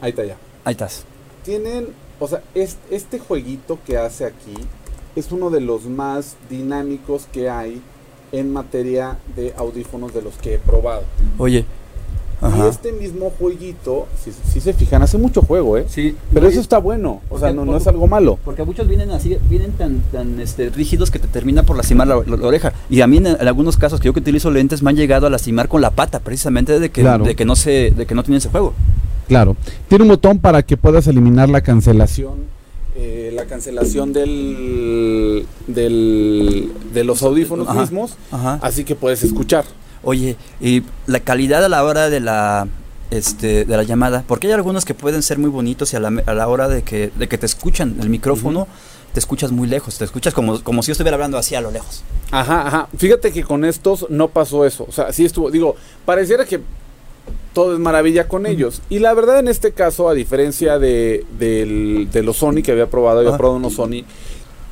Ahí 0.00 0.10
está 0.10 0.24
ya. 0.24 0.36
Ahí 0.64 0.72
estás. 0.72 1.04
Tienen... 1.44 1.88
O 2.20 2.26
sea, 2.26 2.42
es- 2.54 2.78
este 2.90 3.18
jueguito 3.18 3.78
que 3.86 3.96
hace 3.96 4.24
aquí 4.24 4.54
es 5.18 5.32
uno 5.32 5.50
de 5.50 5.60
los 5.60 5.86
más 5.86 6.36
dinámicos 6.50 7.26
que 7.32 7.48
hay 7.50 7.80
en 8.32 8.52
materia 8.52 9.16
de 9.36 9.54
audífonos 9.56 10.12
de 10.14 10.22
los 10.22 10.34
que 10.34 10.54
he 10.54 10.58
probado. 10.58 11.02
Oye. 11.38 11.64
Y 12.40 12.60
este 12.68 12.92
mismo 12.92 13.32
jueguito, 13.36 14.06
si, 14.22 14.30
si 14.30 14.60
se 14.60 14.72
fijan, 14.72 15.02
hace 15.02 15.18
mucho 15.18 15.42
juego, 15.42 15.76
¿eh? 15.76 15.86
Sí, 15.88 16.14
Pero 16.32 16.46
eso 16.46 16.60
está 16.60 16.78
bueno, 16.78 17.20
o 17.30 17.38
sea, 17.40 17.52
no, 17.52 17.64
no 17.64 17.76
es 17.76 17.84
algo 17.88 18.06
malo. 18.06 18.38
Porque 18.44 18.62
muchos 18.62 18.86
vienen 18.86 19.10
así, 19.10 19.36
vienen 19.50 19.72
tan, 19.72 19.98
tan 20.12 20.38
este, 20.38 20.70
rígidos 20.70 21.10
que 21.10 21.18
te 21.18 21.26
termina 21.26 21.64
por 21.64 21.76
lastimar 21.76 22.06
la, 22.06 22.14
la- 22.24 22.36
la 22.36 22.46
oreja. 22.46 22.72
Y 22.88 23.00
a 23.00 23.08
mí 23.08 23.16
en, 23.16 23.26
en 23.26 23.48
algunos 23.48 23.76
casos 23.76 23.98
que 23.98 24.06
yo 24.06 24.12
que 24.12 24.20
utilizo 24.20 24.52
lentes 24.52 24.84
me 24.84 24.90
han 24.90 24.96
llegado 24.96 25.26
a 25.26 25.30
lastimar 25.30 25.66
con 25.66 25.80
la 25.80 25.90
pata, 25.90 26.20
precisamente 26.20 26.78
de 26.78 26.90
que, 26.90 27.00
Claro. 27.00 27.24
de 27.24 27.34
que 27.34 27.44
no 27.44 27.56
se, 27.56 27.90
de 27.90 28.06
que 28.06 28.14
no 28.14 28.22
tienen 28.22 28.38
ese 28.38 28.50
juego. 28.50 28.72
Claro. 29.26 29.56
Tiene 29.88 30.04
un 30.04 30.08
botón 30.10 30.38
para 30.38 30.62
que 30.62 30.76
puedas 30.76 31.08
eliminar 31.08 31.48
la 31.48 31.60
cancelación. 31.60 32.56
La 33.48 33.54
cancelación 33.54 34.12
del, 34.12 35.46
del 35.66 36.70
de 36.92 37.04
los 37.04 37.22
audífonos 37.22 37.66
Ajá. 37.66 37.80
mismos, 37.80 38.16
Ajá. 38.30 38.58
así 38.62 38.84
que 38.84 38.94
puedes 38.94 39.22
escuchar. 39.24 39.64
Oye, 40.02 40.36
y 40.60 40.82
la 41.06 41.20
calidad 41.20 41.64
a 41.64 41.68
la 41.68 41.82
hora 41.82 42.10
de 42.10 42.20
la 42.20 42.68
este, 43.10 43.64
de 43.64 43.76
la 43.76 43.82
llamada, 43.84 44.22
porque 44.26 44.48
hay 44.48 44.52
algunos 44.52 44.84
que 44.84 44.92
pueden 44.92 45.22
ser 45.22 45.38
muy 45.38 45.48
bonitos 45.48 45.92
y 45.94 45.96
a 45.96 46.00
la, 46.00 46.22
a 46.26 46.34
la 46.34 46.46
hora 46.46 46.68
de 46.68 46.82
que, 46.82 47.10
de 47.18 47.26
que 47.26 47.38
te 47.38 47.46
escuchan 47.46 47.96
el 48.00 48.10
micrófono, 48.10 48.68
te 49.14 49.18
escuchas 49.18 49.50
muy 49.50 49.66
lejos, 49.66 49.96
te 49.96 50.04
escuchas 50.04 50.34
como, 50.34 50.62
como 50.62 50.82
si 50.82 50.88
yo 50.88 50.92
estuviera 50.92 51.14
hablando 51.14 51.38
así 51.38 51.54
a 51.54 51.62
lo 51.62 51.70
lejos. 51.70 52.02
Ajá, 52.30 52.66
ajá. 52.66 52.88
Fíjate 52.98 53.32
que 53.32 53.42
con 53.44 53.64
estos 53.64 54.04
no 54.10 54.28
pasó 54.28 54.66
eso. 54.66 54.84
O 54.86 54.92
sea, 54.92 55.10
sí 55.10 55.24
estuvo. 55.24 55.50
Digo, 55.50 55.74
pareciera 56.04 56.44
que 56.44 56.60
todo 57.52 57.72
es 57.74 57.78
maravilla 57.80 58.28
con 58.28 58.46
ellos. 58.46 58.82
Y 58.90 58.98
la 59.00 59.14
verdad, 59.14 59.38
en 59.40 59.48
este 59.48 59.72
caso, 59.72 60.08
a 60.08 60.14
diferencia 60.14 60.78
de, 60.78 61.24
del- 61.38 62.08
de 62.12 62.22
los 62.22 62.36
Sony 62.36 62.62
que 62.62 62.72
había 62.72 62.88
probado, 62.88 63.20
había 63.20 63.34
Ah. 63.34 63.38
probado 63.38 63.56
unos 63.58 63.74
Sony. 63.74 64.04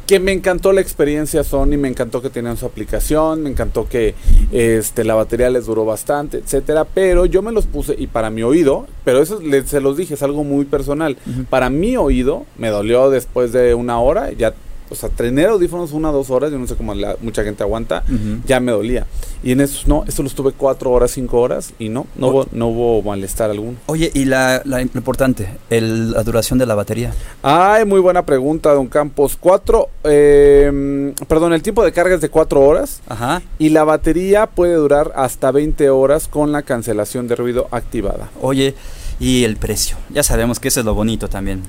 Que 0.07 0.21
me 0.21 0.31
encantó 0.31 0.73
la 0.73 0.81
experiencia 0.81 1.43
Sony, 1.43 1.77
me 1.79 1.89
encantó 1.89 2.23
que 2.23 2.31
tenían 2.31 2.57
su 2.57 2.65
aplicación, 2.65 3.43
me 3.43 3.51
encantó 3.51 3.89
que 3.89 4.15
este, 4.53 5.03
la 5.03 5.17
batería 5.17 5.51
les 5.51 5.67
duró 5.67 5.85
bastante, 5.85 6.39
etcétera. 6.39 6.85
Pero 6.85 7.27
yo 7.27 7.43
me 7.43 7.51
los 7.51 7.67
puse 7.67 7.97
y 7.99 8.07
para 8.07 8.31
mi 8.31 8.45
oído, 8.45 8.87
pero 9.05 9.21
eso 9.21 9.41
le- 9.41 9.67
se 9.67 9.81
los 9.81 9.97
dije, 9.97 10.15
es 10.15 10.23
algo 10.23 10.45
muy 10.45 10.65
personal. 10.65 11.17
Para 11.51 11.71
mi 11.71 11.97
oído, 11.97 12.45
me 12.57 12.69
dolió 12.69 13.11
después 13.11 13.53
de 13.53 13.75
una 13.75 13.99
hora, 13.99 14.31
ya, 14.31 14.55
o 14.91 14.95
sea, 14.95 15.09
tener 15.09 15.49
audífonos 15.49 15.93
una 15.93 16.11
o 16.11 16.13
dos 16.13 16.31
horas, 16.31 16.51
yo 16.53 16.59
no 16.59 16.67
sé 16.67 16.75
cómo 16.77 16.95
la, 16.95 17.17
mucha 17.21 17.43
gente 17.45 17.63
aguanta, 17.63 18.03
ya 18.47 18.61
me 18.61 18.73
dolía. 18.73 19.07
Y 19.43 19.53
en 19.53 19.61
esos 19.61 19.87
no, 19.87 20.05
estos 20.09 20.25
los 20.25 20.35
tuve 20.35 20.53
cuatro 20.53 20.91
horas, 20.91 21.11
cinco 21.13 21.41
horas 21.41 21.73
y 21.79 21.89
no, 21.89 22.07
no, 22.17 22.29
hubo, 22.29 22.47
no 22.53 22.69
hubo 22.69 23.03
malestar 23.03 23.51
alguno. 23.51 23.77
Oye, 23.87 24.11
y 24.15 24.25
la, 24.25 24.63
la- 24.65 24.79
lo 24.79 24.83
importante, 24.83 25.49
el- 25.71 26.13
la 26.13 26.23
duración 26.23 26.59
de 26.59 26.67
la 26.67 26.75
batería. 26.75 27.13
Ay, 27.43 27.85
muy 27.85 28.01
buena 28.01 28.25
pregunta, 28.25 28.73
don 28.73 28.87
Campos. 28.89 29.37
Cuatro, 29.39 29.89
eh, 30.05 31.13
perdón, 31.29 31.53
el 31.53 31.63
tiempo 31.63 31.85
de 31.85 31.93
carga 31.93 32.15
es 32.15 32.21
de 32.21 32.29
cuatro 32.29 32.61
horas 32.63 33.01
Ajá. 33.09 33.43
y 33.59 33.69
la 33.71 33.85
batería 33.85 34.47
puede 34.47 34.75
durar 34.75 35.13
hasta 35.17 35.51
20 35.51 35.91
horas 35.91 36.29
con 36.29 36.53
la 36.53 36.63
cancelación 36.63 37.29
de 37.29 37.37
ruido 37.37 37.69
activada. 37.71 38.31
Oye, 38.41 38.75
y 39.19 39.45
el 39.45 39.57
precio. 39.57 39.97
Ya 40.11 40.23
sabemos 40.23 40.61
que 40.61 40.69
eso 40.69 40.81
es 40.81 40.87
lo 40.87 40.95
bonito 40.95 41.29
también. 41.29 41.63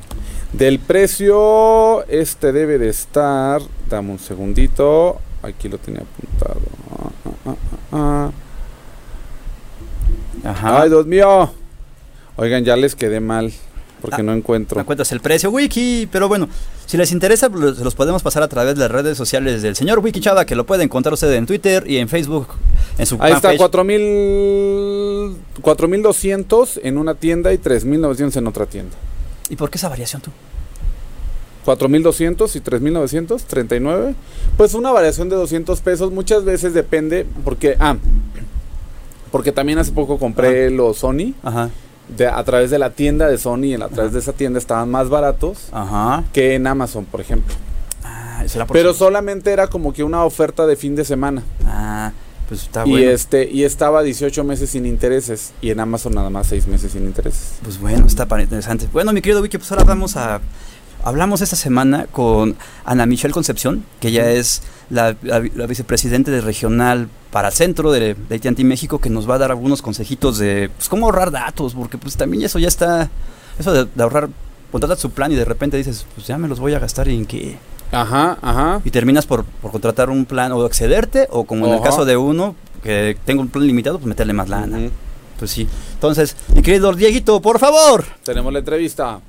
Del 0.54 0.80
precio, 0.80 2.06
este 2.08 2.51
debe 2.51 2.77
de 2.77 2.89
estar, 2.89 3.62
dame 3.89 4.12
un 4.12 4.20
segundito, 4.20 5.20
aquí 5.44 5.70
lo 5.70 5.77
tenía 5.77 6.01
apuntado. 6.01 6.62
Ah, 6.92 7.12
ah, 7.25 7.32
ah, 7.46 7.56
ah, 7.92 8.32
ah. 10.44 10.50
Ajá. 10.50 10.82
Ay, 10.82 10.89
Dios 10.89 11.06
mío. 11.06 11.51
Oigan, 12.38 12.63
ya 12.63 12.75
les 12.75 12.96
quedé 12.96 13.19
mal 13.19 13.52
porque 14.02 14.18
Ah, 14.22 14.24
no 14.24 14.34
encuentro. 14.34 14.78
¿Me 14.78 14.86
cuentas 14.86 15.12
el 15.12 15.20
precio, 15.22 15.50
Wiki? 15.50 16.08
Pero 16.12 16.28
bueno, 16.28 16.48
si 16.86 16.98
les 16.98 17.12
interesa, 17.12 17.50
lo- 17.50 17.74
se 17.74 17.84
los 17.84 17.96
podemos 17.96 18.22
pasar 18.24 18.44
a 18.44 18.48
través 18.48 18.76
de 18.76 18.82
las 18.82 18.92
redes 18.92 19.18
sociales 19.18 19.62
del 19.62 19.76
señor 19.76 20.00
Wiki 20.00 20.20
Chava, 20.20 20.46
que 20.46 20.56
lo 20.56 20.66
puede 20.66 20.84
encontrar 20.84 21.14
usted 21.14 21.32
en 21.34 21.46
Twitter 21.46 21.84
y 21.88 21.98
en 21.98 22.08
Facebook, 22.10 22.48
en 22.98 23.06
su 23.06 23.16
Ahí 23.20 23.34
está, 23.34 23.50
fanpage. 23.50 23.58
4000 23.58 25.38
4200 25.62 26.80
en 26.84 26.98
una 26.98 27.16
tienda 27.16 27.54
y 27.54 27.58
3900 27.58 28.38
en 28.38 28.48
otra 28.48 28.66
tienda. 28.66 28.96
¿Y 29.50 29.56
por 29.56 29.70
qué 29.70 29.78
esa 29.78 29.90
variación 29.90 30.22
tú? 30.22 30.32
4200 31.66 32.56
y 32.56 32.62
3900, 32.62 33.44
39. 33.44 34.16
Pues 34.56 34.74
una 34.74 34.92
variación 34.92 35.28
de 35.30 35.36
200 35.36 35.82
pesos. 35.82 36.12
Muchas 36.12 36.46
veces 36.46 36.74
depende, 36.74 37.26
porque. 37.44 37.76
Ah, 37.80 37.98
porque 39.32 39.52
también 39.52 39.78
hace 39.78 39.92
poco 39.92 40.18
compré 40.18 40.70
los 40.72 40.98
Sony. 41.00 41.34
Ajá. 41.44 41.70
De- 42.15 42.28
a 42.28 42.43
través 42.43 42.70
de 42.72 42.80
la 42.80 42.89
tienda 42.91 43.28
de 43.28 43.38
Sony. 43.38 43.63
y 43.65 43.74
A 43.76 43.88
través 43.89 44.13
de 44.13 44.20
esa 44.20 44.34
tienda 44.34 44.60
estaban 44.60 44.89
más 44.89 45.10
baratos 45.10 45.67
Ajá. 45.72 46.24
que 46.34 46.56
en 46.56 46.67
Amazon, 46.67 47.06
por 47.06 47.22
ejemplo. 47.22 47.54
Ah, 48.04 48.43
por 48.65 48.67
Pero 48.76 48.93
solamente 48.93 49.52
era 49.52 49.67
como 49.67 49.93
que 49.93 50.04
una 50.04 50.24
oferta 50.24 50.65
de 50.65 50.76
fin 50.76 50.96
de 50.96 51.04
semana. 51.06 51.43
Ah, 51.65 52.12
pues 52.48 52.62
está 52.63 52.86
y 52.88 52.91
bueno. 52.91 53.10
este 53.12 53.50
y 53.52 53.63
estaba 53.63 54.04
18 54.04 54.43
meses 54.43 54.70
sin 54.70 54.86
intereses. 54.86 55.52
Y 55.62 55.72
en 55.72 55.80
Amazon 55.80 56.13
nada 56.13 56.30
más 56.30 56.48
6 56.48 56.67
meses 56.67 56.93
sin 56.93 57.04
intereses. 57.06 57.56
Pues 57.63 57.80
bueno, 57.80 58.06
está 58.06 58.24
interesante. 58.39 58.88
Bueno, 58.93 59.12
mi 59.12 59.22
querido 59.22 59.41
Wiki, 59.41 59.58
pues 59.58 59.70
ahora 59.72 59.84
vamos 59.84 60.15
a... 60.15 60.39
Hablamos 61.08 61.39
esta 61.39 61.56
semana 61.56 62.06
con 62.12 62.58
Ana 62.84 63.06
Michelle 63.06 63.34
Concepción, 63.34 63.86
que 64.02 64.10
ella 64.10 64.30
es 64.30 64.62
la, 64.89 65.15
la- 65.22 65.39
la 65.56 65.65
vicepresidente 65.65 66.32
de 66.32 66.41
regional 66.41 67.08
para 67.32 67.50
centro 67.50 67.93
de, 67.93 68.13
de 68.15 68.36
AT&T 68.36 68.62
México, 68.65 69.00
que 69.00 69.10
nos 69.10 69.30
va 69.30 69.36
a 69.36 69.38
dar 69.38 69.52
algunos 69.52 69.82
consejitos 69.82 70.38
de 70.38 70.70
pues, 70.76 70.89
cómo 70.89 71.06
ahorrar 71.06 71.32
datos, 71.32 71.76
porque 71.76 71.98
pues 71.98 72.17
también 72.17 72.43
eso 72.43 72.60
ya 72.60 72.67
está... 72.67 73.10
Eso 73.58 73.72
de, 73.72 73.86
de 73.86 74.04
ahorrar, 74.04 74.28
contratas 74.70 75.00
su 75.00 75.12
plan 75.12 75.32
y 75.32 75.36
de 75.36 75.46
repente 75.46 75.78
dices, 75.78 76.06
pues 76.13 76.28
ya 76.28 76.38
me 76.38 76.50
los 76.50 76.60
voy 76.60 76.74
a 76.74 76.80
gastar 76.80 77.08
en 77.08 77.26
qué... 77.26 77.58
Ajá, 77.93 78.38
ajá. 78.41 78.82
Y 78.84 78.91
terminas 78.91 79.26
por, 79.26 79.46
por 79.46 79.72
contratar 79.72 80.10
un 80.10 80.26
plan 80.26 80.52
o 80.52 80.65
excederte, 80.65 81.30
o 81.32 81.46
como 81.46 81.67
en 81.67 81.74
el 81.76 81.82
caso 81.82 82.04
de 82.04 82.17
uno, 82.17 82.54
que 82.84 83.17
tengo 83.24 83.41
un 83.41 83.48
plan 83.48 83.65
limitado, 83.65 83.98
pues 83.98 84.08
meterle 84.10 84.34
más 84.34 84.50
lana. 84.50 84.89
Pues 85.39 85.52
sí. 85.52 85.70
Entonces, 85.93 86.36
mi 86.54 86.62
querido 86.62 86.91
Dieguito, 86.91 87.41
por 87.41 87.60
favor. 87.60 88.04
Tenemos 88.26 88.52
la 88.52 88.60
entrevista. 88.60 89.22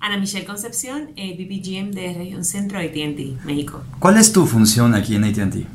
Ana 0.00 0.16
Michelle 0.16 0.46
Concepción, 0.46 1.10
eh, 1.16 1.36
BPGM 1.38 1.90
de 1.92 2.14
Región 2.14 2.44
Centro 2.44 2.78
AT&T, 2.78 3.36
México. 3.44 3.82
¿Cuál 3.98 4.16
es 4.16 4.32
tu 4.32 4.46
función 4.46 4.94
aquí 4.94 5.14
en 5.14 5.24
AT&T? 5.24 5.66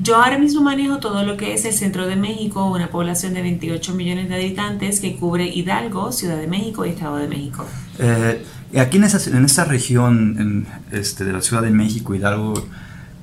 Yo 0.00 0.16
ahora 0.16 0.38
mismo 0.38 0.62
manejo 0.62 0.98
todo 0.98 1.24
lo 1.24 1.36
que 1.36 1.52
es 1.52 1.64
el 1.66 1.74
Centro 1.74 2.06
de 2.06 2.16
México, 2.16 2.70
una 2.70 2.90
población 2.90 3.34
de 3.34 3.42
28 3.42 3.94
millones 3.94 4.28
de 4.30 4.34
habitantes 4.34 5.00
que 5.00 5.16
cubre 5.16 5.46
Hidalgo, 5.48 6.10
Ciudad 6.12 6.38
de 6.38 6.46
México 6.46 6.86
y 6.86 6.90
Estado 6.90 7.16
de 7.16 7.28
México. 7.28 7.66
Eh, 7.98 8.42
aquí 8.78 8.96
en 8.96 9.04
esa, 9.04 9.30
en 9.36 9.44
esta 9.44 9.64
región 9.64 10.36
en, 10.38 10.98
este, 10.98 11.24
de 11.24 11.32
la 11.34 11.42
Ciudad 11.42 11.62
de 11.62 11.70
México, 11.70 12.14
Hidalgo, 12.14 12.54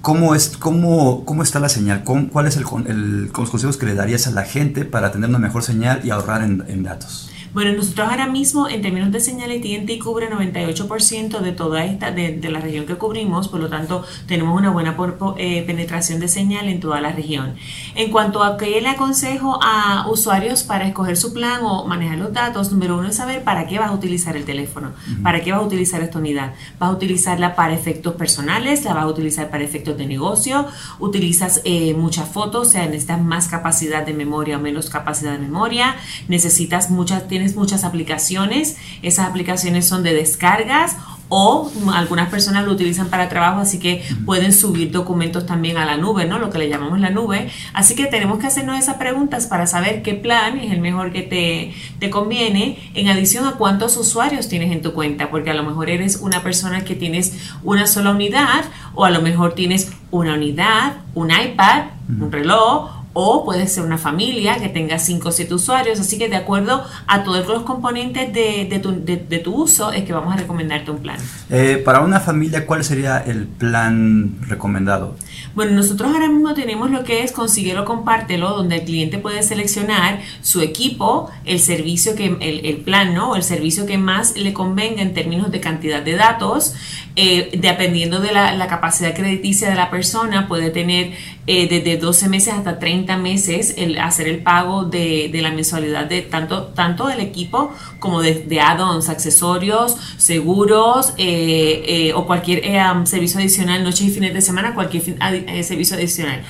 ¿cómo, 0.01 0.35
es, 0.35 0.49
cómo, 0.57 1.25
cómo 1.25 1.41
está 1.41 1.59
la 1.59 1.69
señal? 1.69 2.03
¿Cómo- 2.03 2.29
¿Cuál 2.29 2.45
es 2.45 2.57
el, 2.57 2.65
el- 2.87 3.23
los 3.35 3.49
consejos 3.49 3.77
que 3.77 3.87
le 3.87 3.95
darías 3.95 4.27
a 4.27 4.31
la 4.31 4.43
gente 4.43 4.85
para 4.85 5.11
tener 5.11 5.29
una 5.29 5.39
mejor 5.39 5.63
señal 5.63 6.01
y 6.03 6.11
ahorrar 6.11 6.43
en, 6.43 6.63
en 6.67 6.83
datos? 6.83 7.31
Bueno, 7.53 7.71
nosotros 7.73 8.09
ahora 8.09 8.25
mismo 8.25 8.67
en 8.67 8.81
términos 8.81 9.11
de 9.11 9.19
señal 9.19 9.51
AT&T 9.51 9.99
cubre 9.99 10.27
98% 10.27 11.39
de 11.39 11.51
toda 11.51 11.85
esta, 11.85 12.09
de, 12.09 12.31
de 12.37 12.49
la 12.49 12.59
región 12.59 12.87
que 12.87 12.95
cubrimos, 12.95 13.47
por 13.47 13.59
lo 13.59 13.69
tanto 13.69 14.03
tenemos 14.25 14.57
una 14.57 14.71
buena 14.71 14.97
por- 14.97 15.35
eh, 15.37 15.63
penetración 15.67 16.19
de 16.19 16.27
señal 16.27 16.67
en 16.67 16.79
toda 16.79 16.99
la 16.99 17.11
región. 17.11 17.53
En 17.93 18.09
cuanto 18.11 18.43
a 18.43 18.57
qué 18.57 18.81
le 18.81 18.89
aconsejo 18.89 19.59
a 19.61 20.07
usuarios 20.09 20.63
para 20.63 20.87
escoger 20.87 21.15
su 21.15 21.31
plan 21.31 21.59
o 21.63 21.85
manejar 21.85 22.17
los 22.17 22.33
datos, 22.33 22.71
número 22.71 22.97
uno 22.97 23.09
es 23.09 23.17
saber 23.17 23.43
para 23.43 23.67
qué 23.67 23.77
vas 23.77 23.91
a 23.91 23.93
utilizar 23.93 24.35
el 24.35 24.45
teléfono, 24.45 24.93
para 25.21 25.41
qué 25.43 25.51
vas 25.51 25.61
a 25.61 25.65
utilizar 25.65 26.01
esta 26.01 26.17
unidad. 26.17 26.53
Vas 26.79 26.89
a 26.89 26.93
utilizarla 26.93 27.53
para 27.55 27.75
efectos 27.75 28.15
personales, 28.15 28.83
la 28.83 28.95
vas 28.95 29.03
a 29.03 29.07
utilizar 29.07 29.51
para 29.51 29.63
efectos 29.63 29.95
de 29.95 30.07
negocio, 30.07 30.65
utilizas 30.99 31.61
eh, 31.65 31.93
muchas 31.93 32.27
fotos, 32.29 32.67
o 32.67 32.71
sea, 32.71 32.85
necesitas 32.87 33.21
más 33.21 33.47
capacidad 33.47 34.03
de 34.03 34.13
memoria 34.15 34.57
o 34.57 34.59
menos 34.59 34.89
capacidad 34.89 35.33
de 35.33 35.37
memoria, 35.37 35.95
necesitas 36.27 36.89
muchas, 36.89 37.27
tienes 37.27 37.42
muchas 37.55 37.83
aplicaciones, 37.83 38.77
esas 39.01 39.27
aplicaciones 39.27 39.87
son 39.87 40.03
de 40.03 40.13
descargas 40.13 40.95
o 41.29 41.71
algunas 41.93 42.29
personas 42.29 42.65
lo 42.65 42.71
utilizan 42.71 43.07
para 43.07 43.27
trabajo, 43.27 43.59
así 43.59 43.79
que 43.79 44.03
pueden 44.25 44.53
subir 44.53 44.91
documentos 44.91 45.47
también 45.47 45.77
a 45.77 45.85
la 45.85 45.97
nube, 45.97 46.25
¿no? 46.25 46.37
Lo 46.37 46.51
que 46.51 46.59
le 46.59 46.69
llamamos 46.69 46.99
la 46.99 47.09
nube. 47.09 47.49
Así 47.73 47.95
que 47.95 48.05
tenemos 48.05 48.37
que 48.37 48.47
hacernos 48.47 48.77
esas 48.77 48.97
preguntas 48.97 49.47
para 49.47 49.65
saber 49.65 50.03
qué 50.03 50.13
plan 50.13 50.59
es 50.59 50.71
el 50.71 50.79
mejor 50.79 51.11
que 51.11 51.23
te, 51.23 51.73
te 51.99 52.11
conviene, 52.11 52.91
en 52.93 53.07
adición 53.07 53.47
a 53.47 53.53
cuántos 53.53 53.97
usuarios 53.97 54.47
tienes 54.47 54.71
en 54.71 54.83
tu 54.83 54.93
cuenta, 54.93 55.31
porque 55.31 55.49
a 55.49 55.55
lo 55.55 55.63
mejor 55.63 55.89
eres 55.89 56.17
una 56.17 56.43
persona 56.43 56.83
que 56.83 56.95
tienes 56.95 57.51
una 57.63 57.87
sola 57.87 58.11
unidad, 58.11 58.65
o 58.93 59.05
a 59.05 59.09
lo 59.09 59.21
mejor 59.21 59.53
tienes 59.53 59.91
una 60.11 60.35
unidad, 60.35 60.97
un 61.15 61.31
iPad, 61.31 61.85
un 62.09 62.31
reloj, 62.31 63.02
o 63.13 63.45
puede 63.45 63.67
ser 63.67 63.83
una 63.83 63.97
familia 63.97 64.57
que 64.57 64.69
tenga 64.69 64.97
5 64.97 65.29
o 65.29 65.31
7 65.31 65.53
usuarios, 65.53 65.99
así 65.99 66.17
que 66.17 66.29
de 66.29 66.35
acuerdo 66.35 66.83
a 67.07 67.23
todos 67.23 67.47
los 67.47 67.63
componentes 67.63 68.33
de, 68.33 68.67
de, 68.69 68.79
tu, 68.79 68.91
de, 68.91 69.17
de 69.17 69.39
tu, 69.39 69.53
uso 69.53 69.91
es 69.91 70.03
que 70.03 70.13
vamos 70.13 70.33
a 70.33 70.37
recomendarte 70.37 70.89
un 70.91 70.97
plan. 70.97 71.17
Eh, 71.49 71.81
para 71.85 72.01
una 72.01 72.19
familia, 72.19 72.65
¿cuál 72.65 72.83
sería 72.83 73.19
el 73.19 73.45
plan 73.45 74.37
recomendado? 74.47 75.15
Bueno, 75.53 75.73
nosotros 75.73 76.11
ahora 76.11 76.27
mismo 76.27 76.55
tenemos 76.55 76.89
lo 76.89 77.03
que 77.03 77.23
es 77.23 77.31
consíguelo, 77.31 77.85
compártelo, 77.85 78.49
donde 78.49 78.77
el 78.77 78.83
cliente 78.83 79.19
puede 79.19 79.43
seleccionar 79.43 80.19
su 80.41 80.61
equipo, 80.61 81.29
el 81.45 81.59
servicio 81.59 82.15
que, 82.15 82.35
el, 82.39 82.65
el 82.65 82.77
plan, 82.77 83.13
¿no? 83.13 83.31
O 83.31 83.35
el 83.35 83.43
servicio 83.43 83.85
que 83.85 83.99
más 83.99 84.35
le 84.35 84.53
convenga 84.53 85.03
en 85.03 85.13
términos 85.13 85.51
de 85.51 85.59
cantidad 85.59 86.01
de 86.01 86.15
datos, 86.15 86.73
eh, 87.15 87.51
dependiendo 87.59 88.19
de 88.19 88.31
la, 88.31 88.55
la, 88.55 88.67
capacidad 88.67 89.13
crediticia 89.13 89.69
de 89.69 89.75
la 89.75 89.91
persona, 89.91 90.47
puede 90.47 90.71
tener 90.71 91.11
eh, 91.45 91.67
desde 91.67 91.97
12 91.97 92.27
meses 92.29 92.53
hasta 92.55 92.79
30 92.79 93.02
meses 93.17 93.75
el 93.77 93.97
hacer 93.99 94.27
el 94.27 94.41
pago 94.41 94.85
de, 94.85 95.29
de 95.31 95.41
la 95.41 95.51
mensualidad 95.51 96.05
de 96.05 96.21
tanto, 96.21 96.63
tanto 96.67 97.07
del 97.07 97.19
equipo 97.19 97.71
como 97.99 98.21
de, 98.21 98.35
de 98.35 98.61
add-ons, 98.61 99.09
accesorios, 99.09 99.97
seguros 100.17 101.13
eh, 101.17 102.11
o 102.15 102.25
cualquier 102.25 102.63
um, 102.93 103.05
servicio 103.05 103.39
adicional, 103.39 103.83
noches 103.83 104.01
y 104.01 104.11
fines 104.11 104.33
de 104.33 104.41
semana, 104.41 104.73
cualquier 104.73 105.03
eh, 105.21 105.63
servicio 105.63 105.95
adicional. 105.95 106.43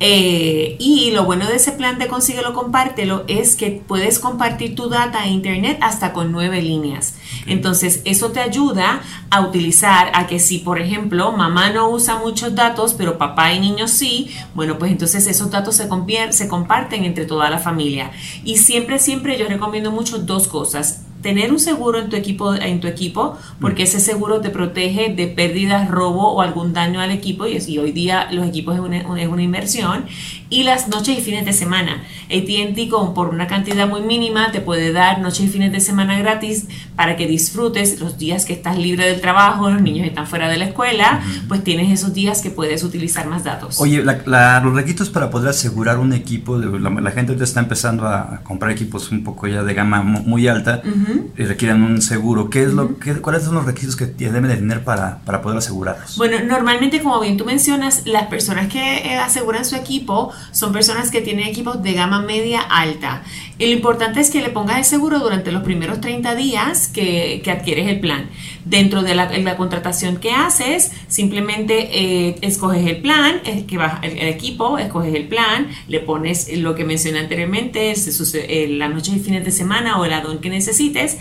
Eh, 0.00 0.76
y 0.78 1.10
lo 1.10 1.24
bueno 1.24 1.46
de 1.46 1.56
ese 1.56 1.72
plan 1.72 1.98
de 1.98 2.08
consíguelo, 2.08 2.54
compártelo 2.54 3.24
es 3.28 3.54
que 3.54 3.82
puedes 3.86 4.18
compartir 4.18 4.74
tu 4.74 4.88
data 4.88 5.20
a 5.20 5.28
internet 5.28 5.78
hasta 5.82 6.12
con 6.12 6.32
nueve 6.32 6.62
líneas. 6.62 7.14
Entonces, 7.46 8.02
eso 8.04 8.30
te 8.30 8.40
ayuda 8.40 9.00
a 9.30 9.40
utilizar 9.40 10.10
a 10.14 10.26
que 10.26 10.38
si, 10.38 10.58
por 10.58 10.80
ejemplo, 10.80 11.32
mamá 11.32 11.70
no 11.70 11.90
usa 11.90 12.18
muchos 12.18 12.54
datos, 12.54 12.94
pero 12.94 13.18
papá 13.18 13.52
y 13.52 13.60
niños 13.60 13.90
sí, 13.90 14.30
bueno, 14.54 14.78
pues 14.78 14.92
entonces 14.92 15.26
esos 15.26 15.50
datos 15.50 15.76
se, 15.76 15.88
se 16.32 16.48
comparten 16.48 17.04
entre 17.04 17.26
toda 17.26 17.50
la 17.50 17.58
familia. 17.58 18.10
Y 18.44 18.58
siempre, 18.58 18.98
siempre 18.98 19.38
yo 19.38 19.48
recomiendo 19.48 19.90
mucho 19.90 20.18
dos 20.18 20.48
cosas 20.48 21.04
tener 21.22 21.52
un 21.52 21.58
seguro 21.58 21.98
en 21.98 22.08
tu 22.08 22.16
equipo 22.16 22.54
en 22.54 22.80
tu 22.80 22.86
equipo 22.86 23.38
porque 23.60 23.82
ese 23.82 24.00
seguro 24.00 24.40
te 24.40 24.50
protege 24.50 25.12
de 25.14 25.26
pérdidas 25.26 25.88
robo 25.90 26.32
o 26.32 26.40
algún 26.40 26.72
daño 26.72 27.00
al 27.00 27.10
equipo 27.10 27.46
y, 27.46 27.58
y 27.66 27.78
hoy 27.78 27.92
día 27.92 28.28
los 28.32 28.46
equipos 28.46 28.74
es 28.74 28.80
una, 28.80 28.98
es 28.98 29.28
una, 29.28 29.42
inversión 29.42 30.06
y 30.48 30.64
las 30.64 30.88
noches 30.88 31.18
y 31.18 31.22
fines 31.22 31.44
de 31.44 31.52
semana. 31.52 32.02
AT&T 32.26 32.88
con 32.88 33.14
por 33.14 33.28
una 33.28 33.46
cantidad 33.46 33.88
muy 33.88 34.02
mínima 34.02 34.52
te 34.52 34.60
puede 34.60 34.92
dar 34.92 35.20
noches 35.20 35.46
y 35.46 35.48
fines 35.48 35.72
de 35.72 35.80
semana 35.80 36.18
gratis 36.18 36.66
para 36.96 37.16
que 37.16 37.26
disfrutes 37.26 38.00
los 38.00 38.18
días 38.18 38.44
que 38.44 38.52
estás 38.52 38.78
libre 38.78 39.06
del 39.06 39.20
trabajo 39.20 39.70
los 39.70 39.82
niños 39.82 40.06
están 40.06 40.26
fuera 40.26 40.48
de 40.48 40.56
la 40.56 40.66
escuela 40.66 41.22
pues 41.48 41.64
tienes 41.64 41.90
esos 41.92 42.14
días 42.14 42.40
que 42.40 42.50
puedes 42.50 42.82
utilizar 42.82 43.26
más 43.26 43.44
datos. 43.44 43.80
Oye 43.80 44.02
la, 44.04 44.20
la, 44.26 44.60
los 44.60 44.74
requisitos 44.74 45.10
para 45.10 45.30
poder 45.30 45.50
asegurar 45.50 45.98
un 45.98 46.12
equipo 46.12 46.56
la, 46.56 46.90
la 46.90 47.10
gente 47.10 47.36
está 47.42 47.60
empezando 47.60 48.06
a 48.06 48.40
comprar 48.42 48.70
equipos 48.72 49.10
un 49.10 49.24
poco 49.24 49.46
ya 49.46 49.62
de 49.62 49.74
gama 49.74 50.02
muy 50.02 50.48
alta. 50.48 50.82
Uh 50.84 50.88
-huh 50.88 51.09
y 51.36 51.44
requieren 51.44 51.82
un 51.82 52.02
seguro. 52.02 52.50
¿Qué 52.50 52.62
es 52.62 52.72
lo, 52.72 52.98
qué, 52.98 53.14
¿Cuáles 53.14 53.44
son 53.44 53.54
los 53.54 53.64
requisitos 53.64 53.96
que 53.96 54.06
deben 54.06 54.48
de 54.48 54.56
tener 54.56 54.84
para, 54.84 55.18
para 55.20 55.42
poder 55.42 55.58
asegurarlos? 55.58 56.16
Bueno, 56.16 56.38
normalmente, 56.44 57.02
como 57.02 57.20
bien 57.20 57.36
tú 57.36 57.44
mencionas, 57.44 58.06
las 58.06 58.26
personas 58.28 58.68
que 58.68 58.98
eh, 58.98 59.18
aseguran 59.18 59.64
su 59.64 59.76
equipo 59.76 60.32
son 60.52 60.72
personas 60.72 61.10
que 61.10 61.20
tienen 61.20 61.46
equipos 61.46 61.82
de 61.82 61.92
gama 61.92 62.22
media 62.22 62.60
alta. 62.60 63.22
Y 63.58 63.66
lo 63.66 63.72
importante 63.72 64.20
es 64.20 64.30
que 64.30 64.40
le 64.40 64.50
pongas 64.50 64.78
el 64.78 64.84
seguro 64.84 65.18
durante 65.18 65.52
los 65.52 65.62
primeros 65.62 66.00
30 66.00 66.34
días 66.34 66.88
que, 66.88 67.40
que 67.44 67.50
adquieres 67.50 67.88
el 67.88 68.00
plan. 68.00 68.30
Dentro 68.64 69.02
de 69.02 69.14
la, 69.14 69.56
contratación 69.56 70.18
que 70.18 70.32
haces, 70.32 70.92
simplemente 71.08 72.28
eh, 72.28 72.36
escoges 72.42 72.86
el 72.86 72.98
plan, 72.98 73.40
es 73.44 73.64
que 73.64 73.76
vas 73.76 74.02
el, 74.02 74.18
el, 74.18 74.28
equipo, 74.28 74.78
escoges 74.78 75.14
el 75.14 75.28
plan, 75.28 75.68
le 75.88 76.00
pones 76.00 76.50
lo 76.58 76.74
que 76.74 76.84
mencioné 76.84 77.20
anteriormente, 77.20 77.94
las 77.94 78.90
noches 78.90 79.16
y 79.16 79.20
fines 79.20 79.44
de 79.44 79.50
semana 79.50 79.98
o 79.98 80.04
el 80.04 80.12
addon 80.12 80.38
que 80.38 80.50
necesites 80.50 81.18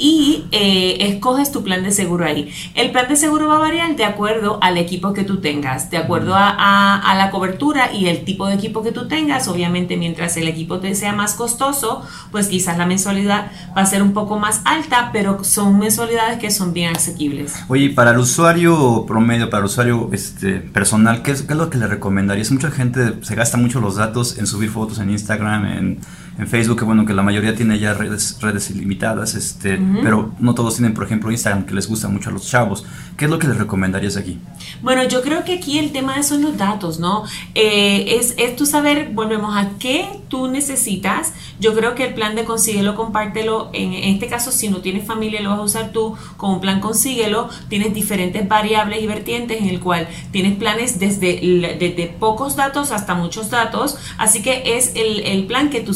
y 0.00 0.46
eh, 0.50 0.96
escoges 1.12 1.52
tu 1.52 1.62
plan 1.62 1.84
de 1.84 1.92
seguro 1.92 2.24
ahí. 2.24 2.50
El 2.74 2.90
plan 2.90 3.06
de 3.06 3.16
seguro 3.16 3.46
va 3.48 3.56
a 3.56 3.58
variar 3.58 3.94
de 3.94 4.04
acuerdo 4.04 4.58
al 4.62 4.78
equipo 4.78 5.12
que 5.12 5.22
tú 5.22 5.40
tengas, 5.40 5.90
de 5.90 5.98
acuerdo 5.98 6.34
a, 6.34 6.48
a, 6.48 6.96
a, 6.98 7.14
la 7.14 7.30
cobertura 7.30 7.92
y 7.92 8.06
el 8.06 8.24
tipo 8.24 8.46
de 8.46 8.54
equipo 8.54 8.82
que 8.82 8.92
tú 8.92 9.06
tengas. 9.06 9.46
Obviamente, 9.46 9.96
mientras 9.96 10.36
el 10.38 10.48
equipo 10.48 10.80
te 10.80 10.94
sea 10.94 11.12
más 11.12 11.34
costoso, 11.34 12.02
pues 12.32 12.48
quizás 12.48 12.78
la 12.78 12.86
mensualidad 12.86 13.52
va 13.76 13.82
a 13.82 13.86
ser 13.86 14.02
un 14.02 14.12
poco 14.12 14.38
más 14.38 14.62
alta, 14.64 15.10
pero 15.12 15.44
son 15.44 15.78
mensualidades 15.78 16.38
que 16.38 16.50
son 16.50 16.72
bien 16.72 16.96
asequibles. 16.96 17.54
Oye, 17.68 17.90
para 17.90 18.12
el 18.12 18.18
usuario 18.18 19.04
promedio, 19.06 19.50
para 19.50 19.60
el 19.60 19.66
usuario 19.66 20.08
este, 20.12 20.54
personal, 20.54 21.22
¿qué 21.22 21.32
es, 21.32 21.42
¿qué 21.42 21.52
es, 21.52 21.58
lo 21.58 21.68
que 21.68 21.76
le 21.76 21.86
recomendarías? 21.86 22.50
Mucha 22.50 22.70
gente 22.70 23.14
se 23.22 23.34
gasta 23.34 23.58
mucho 23.58 23.80
los 23.80 23.96
datos 23.96 24.38
en 24.38 24.46
subir 24.46 24.70
fotos 24.70 24.98
en 24.98 25.10
Instagram, 25.10 25.66
en, 25.66 25.98
en 26.38 26.46
Facebook, 26.48 26.78
que 26.78 26.84
bueno, 26.84 27.04
que 27.04 27.12
la 27.12 27.22
mayoría 27.22 27.54
tiene 27.54 27.78
ya 27.78 27.94
redes, 27.94 28.38
redes 28.40 28.70
ilimitadas, 28.70 29.34
este, 29.34 29.74
uh 29.74 29.80
-huh. 29.80 30.00
pero 30.02 30.32
no 30.38 30.54
todos 30.54 30.76
tienen, 30.76 30.94
por 30.94 31.04
ejemplo, 31.04 31.30
Instagram, 31.30 31.66
que 31.66 31.74
les 31.74 31.86
gusta 31.88 32.08
mucho 32.08 32.30
a 32.30 32.32
los 32.32 32.48
chavos. 32.48 32.84
¿Qué 33.16 33.26
es 33.26 33.30
lo 33.30 33.38
que 33.38 33.46
les 33.46 33.58
recomendarías 33.58 34.16
aquí? 34.16 34.38
Bueno, 34.82 35.04
yo 35.04 35.20
creo 35.20 35.44
que 35.44 35.54
aquí 35.54 35.78
el 35.78 35.92
tema 35.92 36.22
son 36.22 36.42
los 36.42 36.56
datos, 36.56 36.98
¿no? 36.98 37.24
Eh, 37.54 38.16
es, 38.18 38.34
es 38.38 38.56
tú 38.56 38.64
saber, 38.64 39.10
volvemos 39.12 39.54
a 39.56 39.70
qué 39.78 40.08
tú 40.28 40.48
necesitas. 40.48 41.32
Yo 41.58 41.74
creo 41.74 41.94
que 41.94 42.04
el 42.04 42.14
plan 42.14 42.34
de 42.34 42.44
consíguelo, 42.44 42.94
compártelo. 42.94 43.68
En, 43.74 43.92
en 43.92 44.14
este 44.14 44.26
caso, 44.28 44.50
si 44.52 44.68
no 44.68 44.78
tienes 44.78 45.06
familia, 45.06 45.42
lo 45.42 45.50
vas 45.50 45.58
a 45.58 45.62
usar 45.62 45.92
tú 45.92 46.16
un 46.40 46.60
plan 46.60 46.80
consíguelo. 46.80 47.50
Tienes 47.68 47.92
diferentes 47.92 48.48
variables 48.48 49.02
y 49.02 49.06
vertientes 49.06 49.60
en 49.60 49.68
el 49.68 49.80
cual 49.80 50.08
tienes 50.30 50.56
planes 50.56 50.98
desde, 50.98 51.76
desde 51.78 52.06
pocos 52.18 52.56
datos 52.56 52.90
hasta 52.92 53.14
muchos 53.14 53.50
datos. 53.50 53.96
Así 54.16 54.40
que 54.40 54.78
es 54.78 54.92
el, 54.94 55.20
el 55.20 55.44
plan 55.46 55.68
que 55.68 55.80
tú 55.80 55.92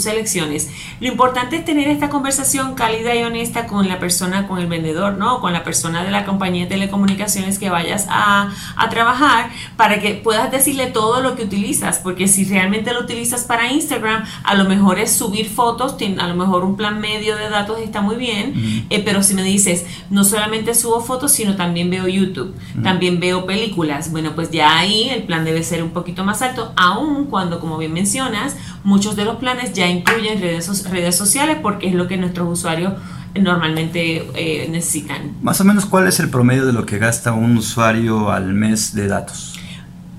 Lo 1.00 1.08
importante 1.08 1.56
es 1.56 1.64
tener 1.64 1.88
esta 1.88 2.08
conversación 2.08 2.74
cálida 2.74 3.14
y 3.14 3.22
honesta 3.22 3.66
con 3.66 3.88
la 3.88 3.98
persona, 3.98 4.46
con 4.46 4.58
el 4.58 4.66
vendedor, 4.66 5.14
¿no? 5.14 5.40
Con 5.40 5.52
la 5.52 5.64
persona 5.64 6.04
de 6.04 6.10
la 6.10 6.24
compañía 6.24 6.64
de 6.64 6.70
telecomunicaciones 6.70 7.58
que 7.58 7.70
vayas 7.70 8.06
a, 8.08 8.50
a 8.76 8.88
trabajar 8.88 9.50
para 9.76 10.00
que 10.00 10.14
puedas 10.14 10.50
decirle 10.50 10.86
todo 10.86 11.20
lo 11.20 11.34
que 11.36 11.44
utilizas. 11.44 11.98
Porque 11.98 12.28
si 12.28 12.44
realmente 12.44 12.92
lo 12.92 13.00
utilizas 13.00 13.44
para 13.44 13.72
Instagram, 13.72 14.24
a 14.42 14.54
lo 14.54 14.64
mejor 14.64 14.98
es 14.98 15.12
subir 15.12 15.48
fotos, 15.48 15.96
a 16.18 16.26
lo 16.28 16.34
mejor 16.34 16.64
un 16.64 16.76
plan 16.76 17.00
medio 17.00 17.36
de 17.36 17.48
datos 17.48 17.78
está 17.80 18.00
muy 18.00 18.16
bien, 18.16 18.50
uh 18.50 18.60
-huh. 18.60 18.84
eh, 18.90 19.02
pero 19.04 19.22
si 19.22 19.34
me 19.34 19.42
dices, 19.42 19.84
no 20.10 20.24
solamente 20.24 20.74
subo 20.74 21.00
fotos, 21.00 21.32
sino 21.32 21.56
también 21.56 21.90
veo 21.90 22.06
YouTube, 22.08 22.54
uh 22.54 22.78
-huh. 22.78 22.82
también 22.82 23.20
veo 23.20 23.46
películas, 23.46 24.10
bueno, 24.10 24.34
pues 24.34 24.50
ya 24.50 24.78
ahí 24.78 25.08
el 25.10 25.22
plan 25.22 25.44
debe 25.44 25.62
ser 25.62 25.82
un 25.82 25.90
poquito 25.90 26.24
más 26.24 26.42
alto, 26.42 26.72
aun 26.76 27.26
cuando, 27.26 27.60
como 27.60 27.78
bien 27.78 27.92
mencionas, 27.92 28.56
muchos 28.82 29.16
de 29.16 29.24
los 29.24 29.36
planes 29.36 29.72
ya 29.72 29.86
incluyen 29.86 30.13
redes, 30.20 30.84
redes 30.90 31.16
sociales 31.16 31.58
porque 31.62 31.88
es 31.88 31.94
lo 31.94 32.06
que 32.08 32.16
nuestros 32.16 32.48
usuarios 32.48 32.94
normalmente 33.40 34.28
eh, 34.34 34.68
necesitan. 34.70 35.32
Más 35.42 35.60
o 35.60 35.64
menos, 35.64 35.86
¿cuál 35.86 36.06
es 36.06 36.20
el 36.20 36.30
promedio 36.30 36.66
de 36.66 36.72
lo 36.72 36.86
que 36.86 36.98
gasta 36.98 37.32
un 37.32 37.56
usuario 37.56 38.30
al 38.30 38.54
mes 38.54 38.94
de 38.94 39.08
datos? 39.08 39.54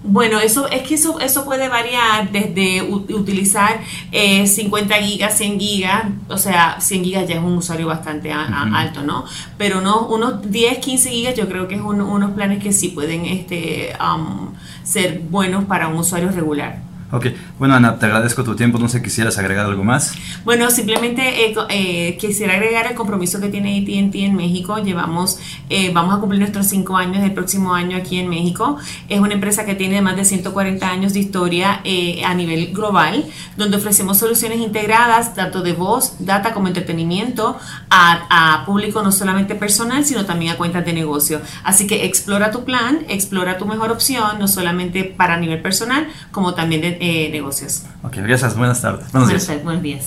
Bueno, 0.07 0.39
eso 0.39 0.67
es 0.67 0.83
que 0.83 0.95
eso, 0.95 1.19
eso 1.19 1.45
puede 1.45 1.67
variar 1.67 2.31
desde 2.31 2.83
utilizar 2.83 3.81
eh, 4.11 4.45
50 4.45 4.93
gigas, 4.97 5.35
100 5.35 5.59
gigas, 5.59 6.03
o 6.27 6.37
sea, 6.37 6.79
100 6.79 7.03
gigas 7.03 7.27
ya 7.27 7.35
es 7.35 7.41
un 7.41 7.57
usuario 7.57 7.87
bastante 7.87 8.31
a, 8.31 8.43
a, 8.43 8.65
uh 8.65 8.67
-huh. 8.67 8.75
alto, 8.75 9.01
¿no? 9.01 9.25
Pero 9.57 9.81
no, 9.81 10.05
unos 10.07 10.51
10, 10.51 10.77
15 10.77 11.09
gigas 11.09 11.35
yo 11.35 11.47
creo 11.47 11.67
que 11.67 11.75
es 11.75 11.81
un, 11.81 12.01
unos 12.01 12.31
planes 12.31 12.61
que 12.61 12.71
sí 12.71 12.89
pueden 12.89 13.25
este, 13.25 13.93
um, 13.99 14.49
ser 14.83 15.21
buenos 15.31 15.65
para 15.65 15.87
un 15.87 15.95
usuario 15.97 16.29
regular. 16.29 16.83
Ok, 17.15 17.27
bueno 17.57 17.75
Ana, 17.75 17.97
te 17.97 18.07
agradezco 18.07 18.43
tu 18.43 18.57
tiempo, 18.57 18.77
no 18.77 18.89
sé, 18.89 19.01
¿quisieras 19.01 19.37
agregar 19.37 19.67
algo 19.67 19.85
más? 19.85 20.13
Bueno, 20.43 20.69
simplemente 20.69 21.45
eh, 21.45 21.55
eh, 21.69 22.17
quisiera 22.17 22.55
agregar 22.55 22.87
el 22.87 22.93
compromiso 22.93 23.39
que 23.39 23.47
tiene 23.47 23.79
AT&T 23.79 24.25
en 24.25 24.35
México, 24.35 24.79
llevamos, 24.79 25.39
eh, 25.69 25.91
vamos 25.93 26.13
a 26.13 26.19
cumplir 26.19 26.41
nuestros 26.41 26.67
cinco 26.67 26.97
años 26.97 27.23
el 27.23 27.31
próximo 27.31 27.73
año 27.73 27.95
aquí 27.95 28.19
en 28.19 28.27
México, 28.27 28.77
es 29.07 29.17
una 29.21 29.33
empresa 29.33 29.65
que 29.65 29.75
tiene 29.75 30.01
más 30.01 30.17
de 30.17 30.25
140 30.25 30.89
años 30.89 31.13
de 31.13 31.19
historia 31.19 31.79
eh, 31.85 32.21
a 32.25 32.33
nivel 32.33 32.73
global, 32.73 33.23
donde 33.55 33.77
ofrecemos 33.77 34.17
soluciones 34.17 34.59
integradas, 34.59 35.35
tanto 35.35 35.61
de 35.61 35.71
voz, 35.71 36.17
data 36.19 36.51
como 36.51 36.67
entretenimiento, 36.67 37.57
a, 37.89 38.63
público 38.65 39.01
no 39.01 39.13
solamente 39.13 39.55
personal, 39.55 40.03
sino 40.03 40.25
también 40.25 40.51
a 40.51 40.57
cuentas 40.57 40.83
de 40.85 40.91
negocio, 40.91 41.39
así 41.63 41.87
que 41.87 42.03
explora 42.03 42.51
tu 42.51 42.65
plan, 42.65 43.05
explora 43.07 43.57
tu 43.57 43.65
mejor 43.65 43.91
opción, 43.91 44.37
no 44.37 44.49
solamente 44.49 45.05
para 45.05 45.37
nivel 45.37 45.61
personal, 45.61 46.09
como 46.31 46.55
también 46.55 46.81
de 46.81 47.04
eh, 47.05 47.29
negocios. 47.29 47.83
Ok, 48.03 48.15
gracias, 48.17 48.57
buenas 48.57 48.81
tardes. 48.81 49.11
Buenos, 49.11 49.29
buenas 49.29 49.47
días. 49.47 49.63
Buenos 49.63 49.83
días. 49.83 50.05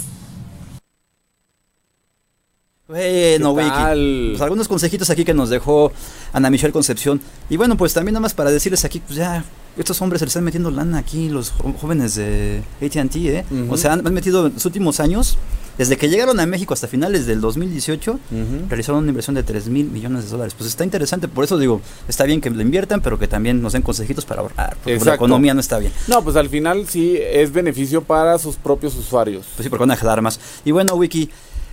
Bueno, 2.89 3.51
güey, 3.51 3.69
pues 3.69 4.41
algunos 4.41 4.67
consejitos 4.67 5.11
aquí 5.11 5.23
que 5.23 5.35
nos 5.35 5.51
dejó 5.51 5.93
Ana 6.33 6.49
Michelle 6.49 6.73
Concepción. 6.73 7.21
Y 7.51 7.59
bueno, 7.59 7.77
pues 7.77 7.93
también 7.93 8.15
nada 8.15 8.23
más 8.23 8.33
para 8.33 8.51
decirles 8.51 8.83
aquí, 8.87 9.01
pues 9.01 9.17
ya, 9.19 9.45
estos 9.77 10.01
hombres 10.01 10.21
se 10.21 10.25
les 10.25 10.31
están 10.31 10.45
metiendo 10.45 10.71
lana 10.71 10.97
aquí, 10.97 11.29
los 11.29 11.51
jóvenes 11.51 12.15
de 12.15 12.63
ATT, 12.81 13.17
¿eh? 13.17 13.45
Uh 13.51 13.55
-huh. 13.55 13.73
O 13.73 13.77
sea, 13.77 13.93
han, 13.93 14.07
han, 14.07 14.15
metido 14.15 14.47
en 14.47 14.55
los 14.55 14.65
últimos 14.65 15.01
años 15.01 15.37
Desde 15.79 15.97
que 15.97 16.09
llegaron 16.09 16.41
a 16.41 16.47
México 16.47 16.75
hasta 16.75 16.89
finales 16.89 17.25
del 17.27 17.41
2018, 17.41 18.11
Ujú. 18.13 18.21
realizaron 18.69 19.03
una 19.03 19.11
inversión 19.11 19.35
de 19.37 19.45
3 19.45 19.69
mil 19.69 19.87
millones 19.91 20.25
de 20.25 20.31
dólares. 20.31 20.55
Pues 20.59 20.69
está 20.69 20.83
interesante, 20.85 21.29
por 21.29 21.45
eso 21.45 21.57
digo, 21.57 21.81
está 22.09 22.25
bien 22.25 22.41
que 22.41 22.51
le 22.51 22.63
inviertan, 22.63 23.01
pero 23.01 23.19
que 23.19 23.29
también 23.29 23.63
nos 23.63 23.73
den 23.75 23.83
consejitos 23.83 24.25
para 24.25 24.41
ahorrar, 24.43 24.77
porque 24.83 24.99
la 25.05 25.15
economía 25.15 25.55
no 25.55 25.61
está 25.61 25.79
bien. 25.79 25.93
No, 26.09 26.23
pues 26.25 26.35
al 26.37 26.49
final 26.49 26.89
sí 26.89 27.17
es 27.19 27.53
beneficio 27.53 28.03
para 28.03 28.39
sus 28.39 28.57
propios 28.57 28.97
usuarios. 28.97 29.47
Pues 29.57 29.65
sí, 29.65 29.71
porque 29.71 29.83
van 29.83 29.93
a 29.93 29.97
jalar 29.97 30.21
más. 30.21 30.41
Y 30.65 30.73
bueno, 30.73 30.95
Wiki, 30.97 31.31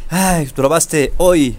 ay, 0.09 0.47
probaste 0.55 1.11
hoy 1.17 1.57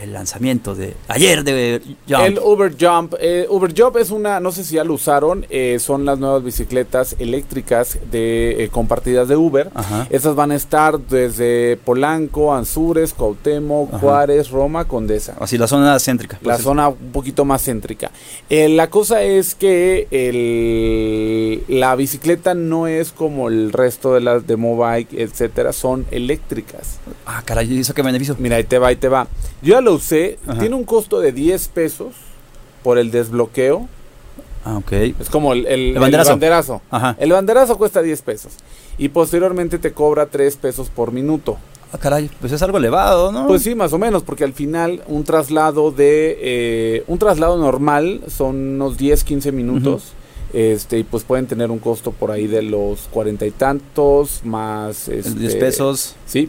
el 0.00 0.12
lanzamiento 0.12 0.74
de 0.74 0.94
ayer 1.08 1.44
de 1.44 1.80
Jump. 2.08 2.20
El 2.24 2.38
Uber 2.38 2.74
Jump. 2.80 3.14
eh, 3.20 3.46
Uber 3.48 3.72
Jump 3.76 3.96
es 3.98 4.10
una, 4.10 4.40
no 4.40 4.50
sé 4.52 4.64
si 4.64 4.76
ya 4.76 4.84
lo 4.84 4.94
usaron, 4.94 5.46
eh, 5.50 5.78
son 5.78 6.04
las 6.04 6.18
nuevas 6.18 6.42
bicicletas 6.42 7.16
eléctricas 7.18 7.98
de 8.10 8.64
eh, 8.64 8.68
compartidas 8.70 9.28
de 9.28 9.36
Uber. 9.36 9.70
Ajá. 9.74 10.06
Esas 10.10 10.34
van 10.34 10.50
a 10.52 10.56
estar 10.56 10.98
desde 10.98 11.76
Polanco, 11.84 12.54
Anzures, 12.54 13.12
Cuauhtémoc, 13.12 13.90
Ajá. 13.90 13.98
Juárez, 13.98 14.50
Roma, 14.50 14.86
Condesa. 14.86 15.34
Así, 15.40 15.58
la 15.58 15.66
zona 15.66 15.98
céntrica. 15.98 16.38
La 16.42 16.54
Pues, 16.54 16.64
zona 16.64 16.88
un 16.88 17.12
poquito 17.12 17.44
más 17.44 17.62
céntrica. 17.64 18.10
Eh, 18.48 18.68
la 18.68 18.88
cosa 18.90 19.22
es 19.22 19.54
que 19.54 20.08
el- 20.10 21.64
la 21.68 21.94
bicicleta 21.96 22.54
no 22.54 22.86
es 22.86 23.12
como 23.12 23.48
el 23.48 23.72
resto 23.72 24.14
de 24.14 24.20
las 24.20 24.46
de 24.46 24.56
Mobike, 24.56 25.20
etcétera, 25.22 25.72
son 25.72 26.06
eléctricas. 26.10 26.98
Ah, 27.26 27.42
caray, 27.44 27.72
¿y 27.72 27.80
¿eso 27.80 27.94
qué 27.94 28.02
beneficio? 28.02 28.36
Mira, 28.38 28.56
ahí 28.56 28.64
te 28.64 28.78
va, 28.78 28.88
ahí 28.88 28.96
te 28.96 29.08
va. 29.08 29.26
Yo 29.62 29.74
ya 29.74 29.80
lo 29.80 29.94
usé, 29.94 30.38
Ajá. 30.46 30.58
tiene 30.58 30.74
un 30.74 30.84
costo 30.84 31.20
de 31.20 31.32
10 31.32 31.68
pesos 31.68 32.14
por 32.82 32.98
el 32.98 33.10
desbloqueo. 33.10 33.88
Ah, 34.64 34.76
ok. 34.78 34.92
Es 35.20 35.30
como 35.30 35.52
el, 35.52 35.66
el- 35.66 35.90
El 35.94 35.98
banderazo. 35.98 36.30
el 36.30 36.34
banderazo. 36.34 36.82
Ajá. 36.90 37.16
El 37.18 37.32
banderazo 37.32 37.76
cuesta 37.78 38.02
10 38.02 38.22
pesos. 38.22 38.52
Y 38.98 39.08
posteriormente 39.08 39.78
te 39.78 39.92
cobra 39.92 40.26
3 40.26 40.56
pesos 40.56 40.88
por 40.90 41.12
minuto. 41.12 41.56
Ah, 41.92 41.98
caray, 41.98 42.30
pues 42.40 42.52
es 42.52 42.62
algo 42.62 42.78
elevado, 42.78 43.32
¿no? 43.32 43.46
Pues 43.48 43.62
sí, 43.62 43.74
más 43.74 43.92
o 43.92 43.98
menos, 43.98 44.22
porque 44.22 44.44
al 44.44 44.52
final 44.52 45.02
un 45.08 45.24
traslado 45.24 45.90
de 45.90 46.38
eh, 46.40 47.04
un 47.08 47.18
traslado 47.18 47.58
normal 47.58 48.20
son 48.28 48.56
unos 48.74 48.96
10, 48.96 49.24
15 49.24 49.50
minutos. 49.52 50.12
Este, 50.52 50.98
y 50.98 51.04
pues 51.04 51.22
pueden 51.24 51.46
tener 51.46 51.70
un 51.70 51.78
costo 51.78 52.10
por 52.12 52.30
ahí 52.32 52.46
de 52.48 52.62
los 52.62 53.02
cuarenta 53.10 53.46
y 53.46 53.50
tantos 53.52 54.40
más 54.44 55.08
este, 55.08 55.30
10 55.38 55.54
pesos. 55.56 56.14
Sí, 56.26 56.48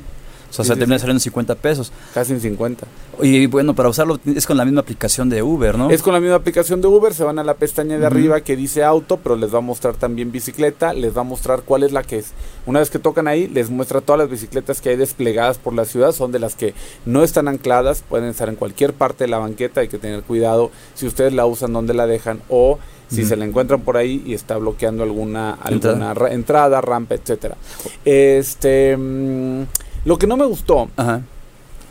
O 0.51 0.53
sea, 0.53 0.63
sí, 0.63 0.67
se 0.67 0.73
sí, 0.75 0.79
termina 0.79 0.97
sí. 0.97 1.01
saliendo 1.01 1.19
50 1.21 1.55
pesos. 1.55 1.91
casi 2.13 2.33
en 2.33 2.41
50. 2.41 2.85
Y 3.23 3.45
bueno, 3.47 3.73
para 3.73 3.89
usarlo 3.89 4.19
es 4.35 4.45
con 4.45 4.57
la 4.57 4.65
misma 4.65 4.81
aplicación 4.81 5.29
de 5.29 5.41
Uber, 5.41 5.77
¿no? 5.77 5.89
Es 5.89 6.01
con 6.01 6.13
la 6.13 6.19
misma 6.19 6.35
aplicación 6.35 6.81
de 6.81 6.87
Uber, 6.87 7.13
se 7.13 7.23
van 7.23 7.39
a 7.39 7.43
la 7.43 7.53
pestaña 7.55 7.97
de 7.97 8.05
arriba 8.05 8.41
que 8.41 8.55
dice 8.55 8.83
auto, 8.83 9.17
pero 9.17 9.35
les 9.35 9.53
va 9.53 9.57
a 9.59 9.61
mostrar 9.61 9.95
también 9.95 10.31
bicicleta, 10.31 10.93
les 10.93 11.15
va 11.15 11.21
a 11.21 11.23
mostrar 11.23 11.61
cuál 11.63 11.83
es 11.83 11.91
la 11.91 12.03
que 12.03 12.17
es. 12.19 12.27
Una 12.65 12.79
vez 12.79 12.89
que 12.89 12.99
tocan 12.99 13.27
ahí, 13.27 13.47
les 13.47 13.69
muestra 13.69 14.01
todas 14.01 14.19
las 14.19 14.29
bicicletas 14.29 14.81
que 14.81 14.89
hay 14.89 14.95
desplegadas 14.97 15.57
por 15.57 15.73
la 15.73 15.85
ciudad, 15.85 16.11
son 16.11 16.31
de 16.31 16.39
las 16.39 16.55
que 16.55 16.73
no 17.05 17.23
están 17.23 17.47
ancladas, 17.47 18.03
pueden 18.07 18.29
estar 18.29 18.49
en 18.49 18.55
cualquier 18.55 18.93
parte 18.93 19.23
de 19.23 19.29
la 19.29 19.37
banqueta, 19.39 19.81
hay 19.81 19.87
que 19.87 19.97
tener 19.97 20.23
cuidado 20.23 20.69
si 20.95 21.07
ustedes 21.07 21.33
la 21.33 21.45
usan, 21.45 21.71
dónde 21.73 21.93
la 21.93 22.05
dejan 22.07 22.41
o 22.49 22.77
si 23.09 23.25
se 23.25 23.35
la 23.35 23.43
encuentran 23.43 23.81
por 23.81 23.97
ahí 23.97 24.23
y 24.25 24.33
está 24.33 24.55
bloqueando 24.57 25.03
alguna, 25.03 25.57
Entrada. 25.67 25.95
alguna 25.95 26.13
ra- 26.13 26.33
entrada, 26.33 26.79
rampa, 26.81 27.15
etcétera. 27.15 27.57
Este, 28.05 28.95
mm, 28.97 29.63
lo 30.05 30.17
que 30.17 30.27
no 30.27 30.37
me 30.37 30.45
gustó 30.45 30.89
Ajá. 30.97 31.21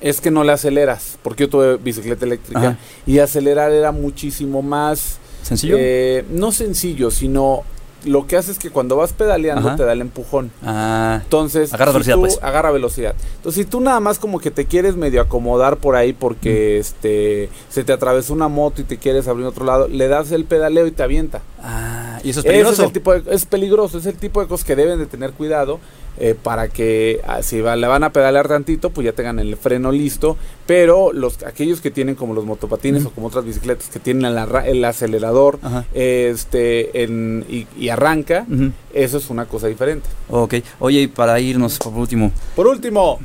es 0.00 0.20
que 0.20 0.30
no 0.30 0.44
le 0.44 0.52
aceleras, 0.52 1.18
porque 1.22 1.44
yo 1.44 1.48
tuve 1.50 1.76
bicicleta 1.76 2.24
eléctrica 2.24 2.60
Ajá. 2.60 2.78
y 3.06 3.18
acelerar 3.18 3.70
era 3.72 3.92
muchísimo 3.92 4.62
más 4.62 5.18
¿Sencillo? 5.42 5.76
eh, 5.78 6.24
no 6.30 6.52
sencillo, 6.52 7.10
sino 7.10 7.62
lo 8.06 8.26
que 8.26 8.38
hace 8.38 8.50
es 8.50 8.58
que 8.58 8.70
cuando 8.70 8.96
vas 8.96 9.12
pedaleando 9.12 9.68
Ajá. 9.68 9.76
te 9.76 9.84
da 9.84 9.92
el 9.92 10.00
empujón. 10.00 10.50
ah, 10.64 11.20
Entonces, 11.22 11.74
Agarra 11.74 11.92
si 11.92 11.94
velocidad, 11.98 12.14
tú- 12.16 12.20
pues. 12.22 12.38
agarra 12.42 12.70
velocidad. 12.70 13.14
Entonces, 13.36 13.64
si 13.64 13.70
tú 13.70 13.78
nada 13.80 14.00
más 14.00 14.18
como 14.18 14.40
que 14.40 14.50
te 14.50 14.64
quieres 14.64 14.96
medio 14.96 15.20
acomodar 15.20 15.76
por 15.76 15.96
ahí 15.96 16.14
porque 16.14 16.78
este 16.78 17.50
se 17.68 17.84
te 17.84 17.92
atravesó 17.92 18.32
una 18.32 18.48
moto 18.48 18.80
y 18.80 18.84
te 18.84 18.96
quieres 18.96 19.28
abrir 19.28 19.44
otro 19.46 19.66
lado, 19.66 19.86
le 19.86 20.08
das 20.08 20.32
el 20.32 20.46
pedaleo 20.46 20.86
y 20.86 20.92
te 20.92 21.02
avienta. 21.02 21.42
ah, 21.62 22.09
y 22.24 22.30
eso 22.30 22.40
es 22.40 22.46
peligroso. 22.46 22.82
es, 22.82 22.86
el 22.88 22.92
tipo 22.92 23.12
de- 23.18 23.34
es 23.34 23.44
peligroso, 23.46 23.98
es 23.98 24.06
el 24.06 24.16
tipo 24.16 24.40
de 24.40 24.46
cosas 24.46 24.64
que 24.66 24.76
deben 24.76 24.98
de 24.98 25.06
tener 25.06 25.32
cuidado 25.32 25.78
eh, 26.18 26.34
para 26.40 26.68
que 26.68 27.20
ah, 27.26 27.40
si 27.42 27.60
va- 27.60 27.76
le 27.76 27.86
van 27.86 28.04
a 28.04 28.12
pedalear 28.12 28.46
tantito, 28.48 28.90
pues 28.90 29.04
ya 29.06 29.12
tengan 29.12 29.38
el 29.38 29.56
freno 29.56 29.90
listo. 29.92 30.36
Pero 30.66 31.12
los 31.12 31.42
aquellos 31.44 31.80
que 31.80 31.90
tienen 31.90 32.14
como 32.14 32.34
los 32.34 32.44
motopatines 32.44 33.04
o 33.06 33.10
como 33.10 33.28
otras 33.28 33.44
bicicletas 33.44 33.88
que 33.88 34.00
tienen 34.00 34.26
el, 34.26 34.84
acelerador 34.84 35.58
este 35.94 37.02
en- 37.02 37.44
y, 37.48 37.66
y 37.78 37.88
arranca, 37.88 38.46
eso 38.92 39.18
es 39.18 39.30
una 39.30 39.46
cosa 39.46 39.66
diferente. 39.68 40.08
Ok. 40.28 40.54
Oye, 40.80 41.02
y 41.02 41.06
para 41.06 41.38
irnos 41.40 41.78
por 41.78 41.94
último, 41.94 42.32
Por 42.56 42.66
último, 42.66 43.18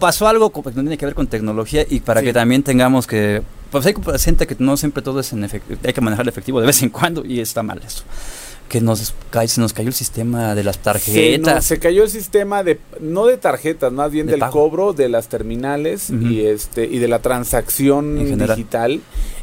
pasó 0.00 0.28
algo 0.28 0.50
que 0.50 0.60
no 0.62 0.72
tiene 0.82 0.98
que 0.98 1.06
ver 1.06 1.14
con 1.14 1.26
tecnología 1.26 1.84
y 1.88 2.00
para 2.00 2.20
Sí. 2.20 2.26
que 2.26 2.32
también 2.32 2.62
tengamos 2.62 3.06
que 3.06 3.42
pues 3.70 3.86
hay 3.86 3.94
que 3.94 4.00
presente 4.00 4.46
que 4.46 4.56
no 4.58 4.76
siempre 4.76 5.02
todo 5.02 5.20
es 5.20 5.32
en 5.32 5.44
efectivo, 5.44 5.78
hay 5.84 5.92
que 5.92 6.00
manejar 6.00 6.24
el 6.24 6.28
efectivo 6.28 6.60
de 6.60 6.66
vez 6.66 6.82
en 6.82 6.90
cuando 6.90 7.24
y 7.24 7.40
está 7.40 7.62
mal 7.62 7.80
eso. 7.86 8.04
Que 8.68 8.80
nos 8.80 9.14
cae, 9.30 9.46
se 9.46 9.60
nos 9.60 9.72
cayó 9.72 9.88
el 9.88 9.94
sistema 9.94 10.56
de 10.56 10.64
las 10.64 10.74
se, 10.74 10.80
nos- 10.80 10.84
tarjetas. 11.04 11.64
se 11.64 11.78
cayó 11.78 12.02
el 12.02 12.10
sistema 12.10 12.64
de 12.64 12.80
no 13.00 13.26
de 13.26 13.36
tarjetas, 13.36 13.92
más 13.92 14.10
bien 14.10 14.26
De 14.26 14.32
del 14.32 14.40
pago. 14.40 14.52
cobro 14.54 14.92
de 14.92 15.08
las 15.08 15.28
terminales 15.28 16.10
y 16.10 16.40
este 16.46 16.84
y 16.84 16.98
de 16.98 17.06
la 17.06 17.20
transacción 17.20 18.18
digital 18.38 19.00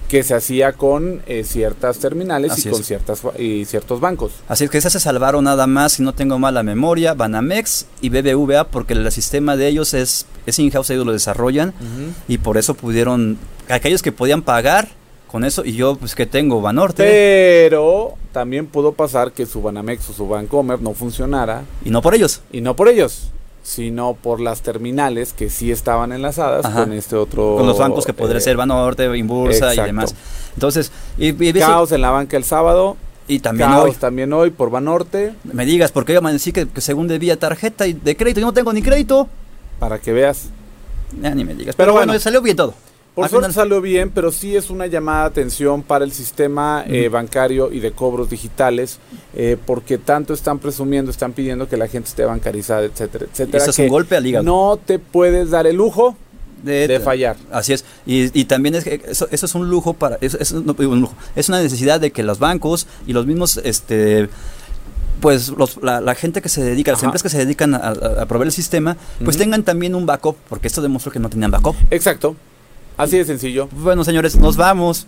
que 0.09 0.21
se 0.23 0.35
hacía 0.35 0.73
con 0.73 1.21
eh, 1.25 1.43
ciertas 1.45 1.97
terminales 1.99 2.51
Así 2.51 2.67
y 2.67 2.71
con 2.71 2.81
es. 2.81 2.87
ciertas 2.87 3.21
y 3.39 3.65
ciertos 3.65 3.99
bancos. 4.01 4.33
Así 4.47 4.65
es 4.65 4.69
que 4.69 4.77
esas 4.77 4.91
se 4.93 4.99
salvaron 4.99 5.45
nada 5.45 5.65
más, 5.67 5.93
si 5.93 6.03
no 6.03 6.13
tengo 6.13 6.37
mala 6.37 6.61
memoria, 6.61 7.13
Banamex 7.13 7.85
y 8.01 8.09
BBVA, 8.09 8.67
porque 8.67 8.93
el 8.93 9.09
sistema 9.11 9.55
de 9.55 9.69
ellos 9.69 9.93
es, 9.93 10.25
es 10.45 10.59
in-house, 10.59 10.89
ellos 10.91 11.05
lo 11.05 11.13
desarrollan 11.13 11.73
y 12.27 12.37
por 12.39 12.57
eso 12.57 12.75
pudieron, 12.75 13.39
aquellos 13.75 14.01
que 14.01 14.11
podían 14.11 14.41
pagar 14.41 14.87
con 15.27 15.43
eso, 15.43 15.65
y 15.65 15.73
yo 15.73 15.95
pues 15.95 16.13
que 16.13 16.27
tengo 16.27 16.61
Banorte 16.61 17.03
Pero 17.03 18.13
también 18.31 18.67
pudo 18.67 18.91
pasar 18.93 19.31
que 19.31 19.45
su 19.47 19.61
Banamex 19.63 20.09
o 20.11 20.13
su 20.13 20.27
Bancomer 20.27 20.79
no 20.81 20.93
funcionara 20.93 21.63
y 21.83 21.89
no 21.89 22.01
por 22.03 22.13
ellos. 22.13 22.41
y 22.51 22.61
no 22.61 22.75
por 22.75 22.87
ellos, 22.87 23.31
sino 23.63 24.13
por 24.13 24.39
las 24.39 24.61
terminales 24.61 25.33
que 25.33 25.49
sí 25.49 25.71
estaban 25.71 26.11
enlazadas 26.11 26.65
Ajá. 26.65 26.83
con 26.83 26.93
este 26.93 27.15
otro 27.15 27.55
Con 27.57 27.65
los 27.65 27.79
bancos 27.79 28.05
que 28.05 28.13
podría 28.13 28.37
eh, 28.37 28.41
ser 28.41 28.57
Banorte, 28.57 29.05
Inbursa 29.17 29.67
y 29.67 29.69
exacto. 29.69 29.83
demás. 29.85 30.15
Entonces, 30.53 30.91
y, 31.17 31.29
y 31.29 31.53
Caos 31.53 31.91
en 31.91 32.01
la 32.01 32.11
banca 32.11 32.37
el 32.37 32.43
sábado, 32.43 32.95
y 33.27 33.39
también 33.39 33.69
caos 33.69 33.85
hoy, 33.89 33.91
también 33.93 34.33
hoy 34.33 34.51
por 34.51 34.69
Banorte, 34.69 35.33
me 35.45 35.65
digas, 35.65 35.91
porque 35.91 36.13
yo 36.13 36.19
amanecí 36.19 36.51
que, 36.51 36.67
que 36.67 36.81
según 36.81 37.07
debía 37.07 37.39
tarjeta 37.39 37.87
y 37.87 37.93
de 37.93 38.15
crédito, 38.15 38.39
yo 38.41 38.45
no 38.47 38.53
tengo 38.53 38.71
ni 38.73 38.81
crédito. 38.83 39.27
para 39.79 39.97
que 39.97 40.13
veas. 40.13 40.49
Ya 41.21 41.33
ni 41.33 41.43
me 41.45 41.53
digas. 41.55 41.75
Pero 41.75 41.87
Pero, 41.87 41.93
bueno, 41.93 42.07
bueno. 42.11 42.19
salió 42.19 42.41
bien 42.41 42.55
todo. 42.57 42.73
Por 43.15 43.29
suerte 43.29 43.49
final- 43.49 43.53
salió 43.53 43.79
bien, 43.81 44.09
pero 44.09 44.31
sí 44.31 44.55
es 44.55 44.69
una 44.71 44.87
llamada 44.87 45.21
de 45.21 45.27
atención 45.27 45.83
para 45.83 46.03
el 46.03 46.11
sistema 46.11 46.83
eh, 46.87 47.09
bancario 47.09 47.71
y 47.71 47.79
de 47.79 47.91
cobros 47.91 48.29
digitales, 48.29 48.97
eh, 49.35 49.55
porque 49.65 49.99
tanto 49.99 50.33
están 50.33 50.57
presumiendo, 50.57 51.11
están 51.11 51.31
pidiendo 51.33 51.69
que 51.69 51.77
la 51.77 51.87
gente 51.87 52.09
esté 52.09 52.25
bancarizada, 52.25 52.83
etcétera, 52.85 53.25
etcétera. 53.31 53.59
Eso 53.59 53.69
es 53.69 53.77
un 53.79 53.87
golpe 53.89 54.15
al 54.15 54.25
hígado. 54.25 54.43
No 54.43 54.79
te 54.83 54.97
puedes 54.97 55.51
dar 55.51 55.67
el 55.67 55.75
lujo 55.75 56.17
de, 56.63 56.87
de 56.87 56.99
fallar. 56.99 57.35
Así 57.51 57.73
es. 57.73 57.85
Y, 58.07 58.37
y 58.39 58.45
también 58.45 58.73
es 58.73 58.83
que 58.83 59.01
eso, 59.07 59.27
eso 59.29 59.45
es 59.45 59.53
un 59.53 59.69
lujo 59.69 59.93
para. 59.93 60.17
Eso, 60.21 60.37
eso 60.39 60.61
no 60.65 60.73
un 60.79 61.01
lujo. 61.01 61.13
Es 61.35 61.49
una 61.49 61.61
necesidad 61.61 61.99
de 61.99 62.11
que 62.11 62.23
los 62.23 62.39
bancos 62.39 62.87
y 63.05 63.13
los 63.13 63.25
mismos. 63.27 63.57
este 63.63 64.27
pues 65.21 65.49
los, 65.49 65.77
la, 65.81 66.01
la 66.01 66.15
gente 66.15 66.41
que 66.41 66.49
se 66.49 66.61
dedica, 66.63 66.91
las 66.91 66.99
Ajá. 66.99 67.05
empresas 67.07 67.23
que 67.23 67.29
se 67.29 67.37
dedican 67.37 67.73
a, 67.75 67.77
a- 67.77 68.21
a 68.23 68.25
proveer 68.25 68.47
el 68.47 68.51
sistema, 68.51 68.97
pues 69.23 69.37
tengan 69.37 69.63
también 69.63 69.95
un 69.95 70.05
backup, 70.05 70.35
porque 70.49 70.67
esto 70.67 70.81
demostró 70.81 71.13
que 71.13 71.19
no 71.19 71.29
tenían 71.29 71.49
backup. 71.49 71.75
Exacto. 71.91 72.35
Así 72.97 73.17
de 73.17 73.25
sencillo. 73.25 73.67
Bueno, 73.71 74.03
señores, 74.03 74.35
nos 74.37 74.55
vamos. 74.57 75.07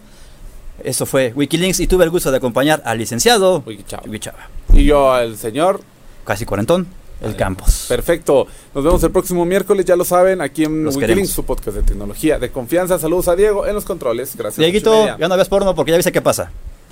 Eso 0.83 1.05
fue 1.05 1.31
Wikilinks 1.35 1.79
y 1.79 1.87
tuve 1.87 2.03
el 2.03 2.09
gusto 2.09 2.31
de 2.31 2.37
acompañar 2.37 2.81
al 2.85 2.97
licenciado 2.97 3.63
Uy, 3.65 3.83
chao. 3.87 4.01
Luis 4.05 4.19
Chava, 4.19 4.49
Y 4.73 4.83
yo 4.83 5.11
al 5.13 5.37
señor. 5.37 5.79
casi 6.25 6.45
cuarentón, 6.45 6.85
el 7.21 7.35
Campos. 7.37 7.85
Perfecto. 7.87 8.45
Nos 8.73 8.83
vemos 8.83 9.01
el 9.03 9.11
próximo 9.11 9.45
miércoles, 9.45 9.85
ya 9.85 9.95
lo 9.95 10.03
saben, 10.03 10.41
aquí 10.41 10.65
en 10.65 10.83
Los 10.83 10.95
Wikilinks, 10.95 11.13
queremos. 11.15 11.29
su 11.31 11.45
podcast 11.45 11.77
de 11.77 11.83
tecnología 11.83 12.39
de 12.39 12.51
confianza. 12.51 12.99
Saludos 12.99 13.29
a 13.29 13.35
Diego 13.37 13.65
en 13.65 13.73
los 13.73 13.85
controles. 13.85 14.35
Gracias. 14.35 14.57
Dieguito, 14.57 15.17
ya 15.17 15.27
no 15.29 15.37
ves 15.37 15.47
porno 15.47 15.73
porque 15.75 15.91
ya 15.91 15.97
viste 15.97 16.11
qué 16.11 16.21
pasa. 16.21 16.51